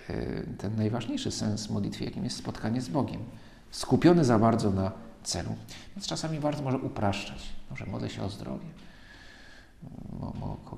e, 0.10 0.44
ten 0.58 0.76
najważniejszy 0.76 1.32
sens 1.32 1.70
modlitwy, 1.70 2.04
jakim 2.04 2.24
jest 2.24 2.38
spotkanie 2.38 2.82
z 2.82 2.90
Bogiem. 2.90 3.22
Skupiony 3.72 4.26
za 4.26 4.40
bardzo 4.40 4.72
na 4.72 4.92
celu. 5.24 5.56
Więc 5.96 6.08
czasami 6.08 6.40
bardzo 6.40 6.64
może 6.64 6.78
upraszczać. 6.78 7.50
Może 7.70 7.86
modlę 7.86 8.10
się 8.10 8.24
o 8.24 8.30
zdrowie 8.30 8.68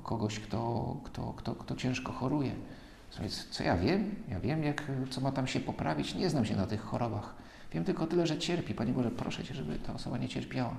kogoś, 0.04 0.40
kto, 0.40 0.96
kto, 1.04 1.32
kto, 1.36 1.54
kto 1.54 1.76
ciężko 1.76 2.12
choruje. 2.12 2.54
Co 3.50 3.62
ja 3.62 3.76
wiem? 3.76 4.14
Ja 4.28 4.40
wiem, 4.40 4.64
jak, 4.64 4.82
co 5.10 5.20
ma 5.20 5.32
tam 5.32 5.46
się 5.46 5.60
poprawić. 5.60 6.14
Nie 6.14 6.30
znam 6.30 6.44
się 6.44 6.56
na 6.56 6.66
tych 6.66 6.80
chorobach. 6.80 7.34
Wiem 7.72 7.84
tylko 7.84 8.06
tyle, 8.06 8.26
że 8.26 8.38
cierpi. 8.38 8.74
Panie 8.74 8.92
Boże, 8.92 9.10
proszę 9.10 9.44
Cię, 9.44 9.54
żeby 9.54 9.78
ta 9.78 9.94
osoba 9.94 10.18
nie 10.18 10.28
cierpiała. 10.28 10.76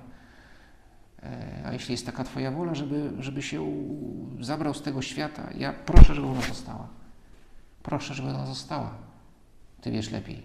E, 1.24 1.64
a 1.66 1.74
jeśli 1.74 1.92
jest 1.92 2.06
taka 2.06 2.24
Twoja 2.24 2.52
wola, 2.52 2.76
żeby, 2.76 3.12
żeby 3.20 3.42
się 3.42 3.72
zabrał 4.40 4.74
z 4.74 4.82
tego 4.82 5.02
świata, 5.02 5.50
ja 5.58 5.74
proszę, 5.74 6.16
żeby 6.16 6.28
ona 6.28 6.42
została. 6.42 6.88
Proszę, 7.84 8.14
żeby 8.14 8.30
ona 8.30 8.46
została. 8.46 8.94
Ty 9.82 9.92
wiesz 9.92 10.12
lepiej. 10.12 10.44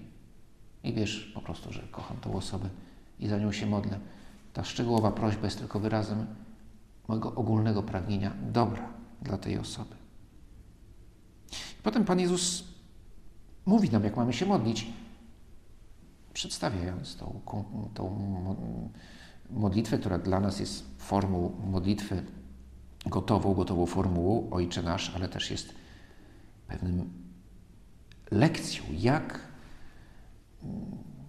I 0.84 0.92
wiesz 0.92 1.32
po 1.34 1.40
prostu, 1.40 1.72
że 1.72 1.82
kocham 1.82 2.16
tą 2.16 2.34
osobę 2.34 2.68
i 3.20 3.28
za 3.28 3.38
nią 3.38 3.52
się 3.52 3.66
modlę. 3.66 3.98
Ta 4.52 4.64
szczegółowa 4.64 5.10
prośba 5.10 5.44
jest 5.44 5.58
tylko 5.58 5.80
wyrazem 5.80 6.26
mojego 7.08 7.34
ogólnego 7.34 7.82
pragnienia 7.82 8.32
dobra 8.52 8.88
dla 9.22 9.38
tej 9.38 9.58
osoby. 9.58 9.94
I 11.52 11.82
potem 11.82 12.04
Pan 12.04 12.20
Jezus 12.20 12.64
mówi 13.66 13.90
nam, 13.90 14.04
jak 14.04 14.16
mamy 14.16 14.32
się 14.32 14.46
modlić, 14.46 14.86
przedstawiając 16.36 17.16
tą, 17.16 17.40
tą 17.94 18.18
modlitwę, 19.50 19.98
która 19.98 20.18
dla 20.18 20.40
nas 20.40 20.60
jest 20.60 20.84
formą 20.98 21.60
modlitwy 21.64 22.22
gotową, 23.06 23.54
gotową 23.54 23.86
formułą 23.86 24.50
Ojcze 24.50 24.82
Nasz, 24.82 25.12
ale 25.14 25.28
też 25.28 25.50
jest 25.50 25.74
pewnym 26.68 27.10
lekcją, 28.30 28.84
jak 28.98 29.40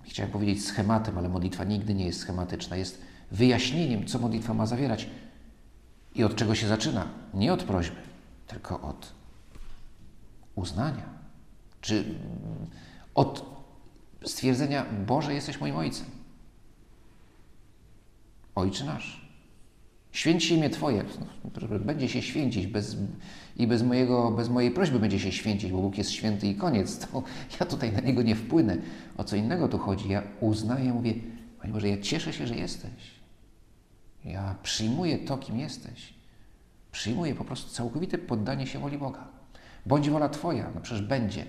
chciałem 0.04 0.32
powiedzieć 0.32 0.66
schematem, 0.66 1.18
ale 1.18 1.30
modlitwa 1.30 1.64
nigdy 1.64 1.94
nie 1.94 2.06
jest 2.06 2.20
schematyczna, 2.20 2.76
jest 2.76 3.02
wyjaśnieniem, 3.32 4.06
co 4.06 4.20
modlitwa 4.20 4.54
ma 4.54 4.66
zawierać, 4.66 5.10
i 6.16 6.24
od 6.24 6.36
czego 6.36 6.56
się 6.56 6.68
zaczyna? 6.68 7.08
Nie 7.34 7.54
od 7.54 7.64
prośby, 7.64 8.02
tylko 8.48 8.82
od 8.82 9.14
uznania. 10.56 11.06
Czy 11.82 12.16
od 13.16 13.57
stwierdzenia: 14.26 14.86
Boże, 15.08 15.34
jesteś 15.34 15.62
moim 15.62 15.76
ojcem. 15.76 16.06
Ojcze 18.56 18.86
nasz. 18.86 19.28
Święć 20.12 20.44
się 20.44 20.56
imię 20.56 20.70
Twoje. 20.70 21.04
Będzie 21.86 22.10
się 22.10 22.22
święcić 22.22 22.68
bez, 22.68 22.98
i 23.58 23.68
bez, 23.68 23.84
mojego, 23.84 24.32
bez 24.32 24.50
mojej 24.50 24.72
prośby 24.72 25.00
będzie 25.00 25.20
się 25.20 25.32
święcić, 25.32 25.72
bo 25.72 25.78
Bóg 25.78 25.98
jest 25.98 26.12
święty 26.12 26.48
i 26.48 26.56
koniec. 26.56 27.00
To 27.00 27.24
ja 27.60 27.66
tutaj 27.66 27.92
na 27.92 28.00
Niego 28.00 28.22
nie 28.22 28.36
wpłynę. 28.36 28.78
O 29.18 29.24
co 29.24 29.36
innego 29.36 29.68
tu 29.68 29.78
chodzi? 29.78 30.10
Ja 30.10 30.24
uznaję, 30.40 30.94
mówię, 30.94 31.14
Panie 31.62 31.74
Boże, 31.74 31.90
ja 31.90 31.98
cieszę 32.02 32.34
się, 32.34 32.48
że 32.48 32.56
jesteś. 32.56 33.18
Ja 34.26 34.56
przyjmuję 34.64 35.18
to, 35.18 35.38
kim 35.38 35.60
jesteś. 35.60 36.14
Przyjmuję 36.92 37.36
po 37.36 37.46
prostu 37.46 37.72
całkowite 37.72 38.18
poddanie 38.18 38.68
się 38.68 38.80
woli 38.80 38.98
Boga. 38.98 39.28
Bądź 39.86 40.10
wola 40.10 40.30
Twoja, 40.30 40.72
no 40.76 40.82
przecież 40.82 41.06
będzie 41.06 41.46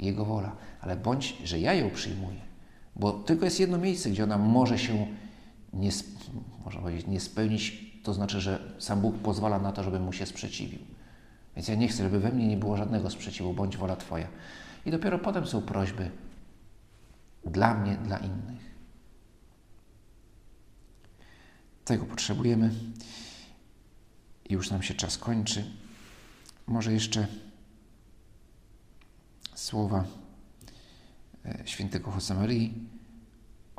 Jego 0.00 0.24
wola, 0.24 0.56
ale 0.80 0.96
bądź, 0.96 1.36
że 1.44 1.60
ja 1.60 1.74
ją 1.74 1.90
przyjmuję. 1.90 2.40
Bo 2.96 3.12
tylko 3.12 3.44
jest 3.44 3.60
jedno 3.60 3.78
miejsce, 3.78 4.10
gdzie 4.10 4.24
ona 4.24 4.38
może 4.38 4.78
się 4.78 5.06
nie, 5.72 5.90
można 6.64 6.80
powiedzieć, 6.80 7.06
nie 7.06 7.20
spełnić, 7.20 7.90
to 8.02 8.14
znaczy, 8.14 8.40
że 8.40 8.74
sam 8.78 9.00
Bóg 9.00 9.18
pozwala 9.18 9.58
na 9.58 9.72
to, 9.72 9.82
żeby 9.82 10.00
mu 10.00 10.12
się 10.12 10.26
sprzeciwił. 10.26 10.78
Więc 11.56 11.68
ja 11.68 11.74
nie 11.74 11.88
chcę, 11.88 12.02
żeby 12.02 12.20
we 12.20 12.32
mnie 12.32 12.48
nie 12.48 12.56
było 12.56 12.76
żadnego 12.76 13.10
sprzeciwu, 13.10 13.54
bądź 13.54 13.76
wola 13.76 13.96
Twoja. 13.96 14.28
I 14.86 14.90
dopiero 14.90 15.18
potem 15.18 15.46
są 15.46 15.62
prośby 15.62 16.10
dla 17.44 17.74
mnie, 17.74 17.96
dla 17.96 18.18
innych. 18.18 18.70
Tego 21.84 22.04
potrzebujemy. 22.04 22.70
I 24.48 24.54
już 24.54 24.70
nam 24.70 24.82
się 24.82 24.94
czas 24.94 25.18
kończy. 25.18 25.64
Może 26.66 26.92
jeszcze 26.92 27.26
słowa 29.60 30.04
e, 31.44 31.62
świętego 31.64 32.12
Josemarii 32.14 32.74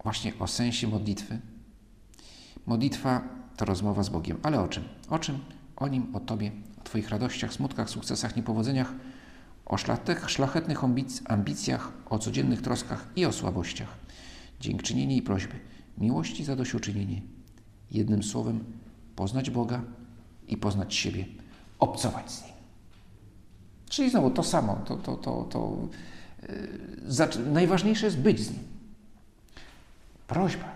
właśnie 0.03 0.33
o 0.39 0.47
sensie 0.47 0.87
modlitwy. 0.87 1.39
Modlitwa 2.65 3.21
to 3.57 3.65
rozmowa 3.65 4.03
z 4.03 4.09
Bogiem. 4.09 4.37
Ale 4.43 4.61
o 4.61 4.67
czym? 4.67 4.83
O 5.09 5.19
czym? 5.19 5.39
O 5.75 5.87
Nim, 5.87 6.15
o 6.15 6.19
Tobie, 6.19 6.51
o 6.81 6.83
Twoich 6.83 7.09
radościach, 7.09 7.53
smutkach, 7.53 7.89
sukcesach, 7.89 8.35
niepowodzeniach, 8.35 8.93
o 9.65 9.77
szlachetnych 10.27 10.79
ambicjach, 11.25 11.91
o 12.09 12.19
codziennych 12.19 12.61
troskach 12.61 13.07
i 13.15 13.25
o 13.25 13.31
słabościach. 13.31 13.97
Dziękczynienie 14.59 15.17
i 15.17 15.21
prośby, 15.21 15.59
miłości 15.97 16.45
zadośćuczynienie, 16.45 17.21
Jednym 17.91 18.23
słowem, 18.23 18.63
poznać 19.15 19.49
Boga 19.49 19.81
i 20.47 20.57
poznać 20.57 20.95
siebie, 20.95 21.25
obcować 21.79 22.31
z 22.31 22.43
Nim. 22.43 22.50
Czyli 23.91 24.09
znowu 24.09 24.31
to 24.31 24.43
samo, 24.43 24.75
to, 24.75 24.95
to, 24.95 25.15
to, 25.15 25.43
to 25.43 25.77
yy, 27.37 27.45
najważniejsze 27.45 28.05
jest 28.05 28.17
być 28.17 28.39
z 28.39 28.49
Nim. 28.49 28.63
Prośba 30.27 30.69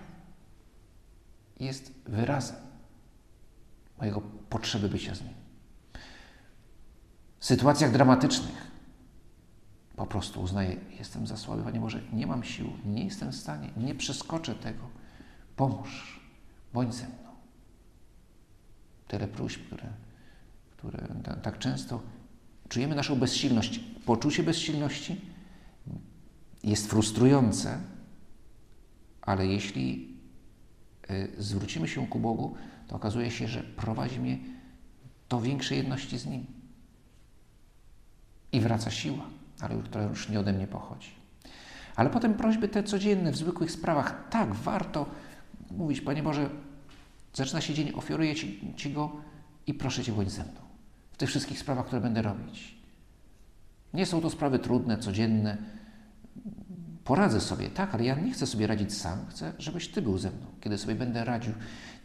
jest 1.60 1.92
wyrazem 2.06 2.56
mojego 4.00 4.22
potrzeby 4.50 4.90
bycia 4.90 5.16
z 5.16 5.22
Nim. 5.22 5.34
W 7.40 7.46
sytuacjach 7.46 7.92
dramatycznych 7.92 8.72
po 9.96 10.06
prostu 10.06 10.42
uznaję, 10.42 10.76
jestem 11.00 11.28
za 11.28 11.38
słaby, 11.38 11.64
Panie 11.64 11.80
Boże, 11.80 12.02
nie 12.14 12.28
mam 12.28 12.44
sił, 12.44 12.74
nie 12.86 13.06
jestem 13.06 13.32
w 13.32 13.36
stanie, 13.36 13.70
nie 13.78 13.96
przeskoczę 13.96 14.56
tego. 14.56 14.84
Pomóż 15.56 16.22
Bądź 16.74 16.94
ze 16.94 17.04
mną. 17.04 17.36
Tyle 19.08 19.28
próśb, 19.28 19.62
które, 19.68 19.90
które 20.78 21.08
tak 21.44 21.60
często 21.60 22.02
czujemy 22.70 22.96
naszą 22.96 23.16
bezsilność. 23.16 23.80
Poczucie 24.06 24.44
bezsilności 24.44 25.22
jest 26.64 26.90
frustrujące, 26.90 27.78
ale 29.22 29.48
jeśli 29.48 30.18
y, 31.10 31.32
zwrócimy 31.38 31.88
się 31.88 32.08
ku 32.08 32.20
Bogu, 32.20 32.56
to 32.88 32.96
okazuje 32.96 33.32
się, 33.32 33.48
że 33.48 33.64
prowadzi 33.64 34.20
mnie 34.20 34.38
do 35.30 35.42
większej 35.42 35.78
jedności 35.78 36.18
z 36.18 36.26
Nim. 36.26 36.46
I 38.52 38.60
wraca 38.60 38.92
siła, 38.92 39.26
ale 39.62 39.76
która 39.84 40.04
już 40.04 40.30
nie 40.30 40.40
ode 40.40 40.54
mnie 40.54 40.68
pochodzi. 40.68 41.10
Ale 41.96 42.10
potem 42.10 42.34
prośby 42.34 42.68
te 42.68 42.84
codzienne, 42.84 43.32
w 43.32 43.38
zwykłych 43.38 43.72
sprawach. 43.72 44.30
Tak, 44.30 44.56
warto 44.56 45.06
mówić, 45.72 46.02
Panie 46.02 46.24
Boże, 46.24 46.50
zaczyna 47.34 47.62
się 47.62 47.74
dzień, 47.74 47.92
ofiaruję 47.96 48.36
Ci, 48.36 48.74
Ci 48.76 48.94
go 48.94 49.12
i 49.68 49.74
proszę 49.74 50.04
Cię, 50.04 50.12
bądź 50.12 50.32
ze 50.32 50.44
mną. 50.44 50.65
W 51.16 51.18
tych 51.18 51.30
wszystkich 51.30 51.60
sprawach, 51.60 51.86
które 51.86 52.02
będę 52.02 52.22
robić. 52.22 52.76
Nie 53.94 54.06
są 54.06 54.22
to 54.22 54.30
sprawy 54.30 54.60
trudne, 54.60 54.98
codzienne. 54.98 55.58
Poradzę 57.04 57.42
sobie, 57.42 57.70
tak, 57.70 57.94
ale 57.94 58.04
ja 58.04 58.16
nie 58.16 58.34
chcę 58.34 58.48
sobie 58.48 58.68
radzić 58.68 58.94
sam. 58.94 59.26
Chcę, 59.30 59.54
żebyś 59.60 59.88
Ty 59.88 60.02
był 60.02 60.18
ze 60.18 60.30
mną, 60.30 60.46
kiedy 60.62 60.78
sobie 60.78 60.96
będę 60.96 61.26
radził. 61.26 61.54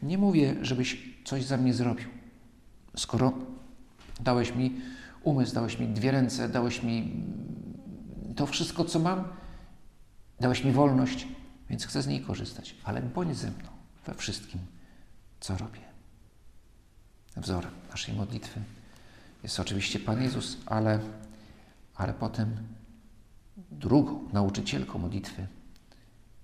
Nie 0.03 0.18
mówię, 0.18 0.57
żebyś 0.62 1.14
coś 1.25 1.44
za 1.44 1.57
mnie 1.57 1.75
zrobił. 1.75 2.09
Skoro 2.96 3.33
dałeś 4.20 4.55
mi 4.55 4.81
umysł, 5.23 5.55
dałeś 5.55 5.79
mi 5.79 5.88
dwie 5.88 6.11
ręce, 6.11 6.49
dałeś 6.49 6.83
mi 6.83 7.25
to 8.37 8.46
wszystko, 8.46 8.85
co 8.85 8.99
mam, 8.99 9.25
dałeś 10.40 10.64
mi 10.64 10.73
wolność, 10.73 11.29
więc 11.70 11.87
chcę 11.87 12.03
z 12.03 12.07
niej 12.07 12.20
korzystać, 12.20 12.75
ale 12.85 13.03
bądź 13.03 13.37
ze 13.37 13.51
mną 13.51 13.68
we 14.07 14.14
wszystkim, 14.14 14.61
co 15.40 15.57
robię. 15.57 15.81
Wzorem 17.37 17.73
naszej 17.90 18.14
modlitwy 18.14 18.61
jest 19.42 19.61
oczywiście 19.61 19.98
Pan 20.00 20.22
Jezus, 20.22 20.57
ale, 20.66 21.00
ale 21.94 22.14
potem 22.14 22.57
drugą 23.70 24.29
nauczycielką 24.33 24.98
modlitwy 24.98 25.46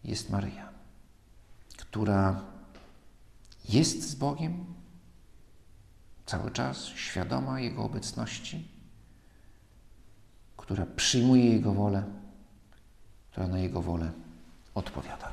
jest 0.04 0.30
Maryja, 0.30 0.68
która 1.76 2.40
jest 3.68 4.10
z 4.10 4.14
Bogiem 4.14 4.64
cały 6.26 6.50
czas, 6.50 6.84
świadoma 6.84 7.60
Jego 7.60 7.82
obecności, 7.82 8.68
która 10.56 10.86
przyjmuje 10.86 11.52
Jego 11.52 11.72
wolę, 11.72 12.04
która 13.30 13.46
na 13.46 13.58
Jego 13.58 13.82
wolę 13.82 14.12
odpowiada. 14.74 15.32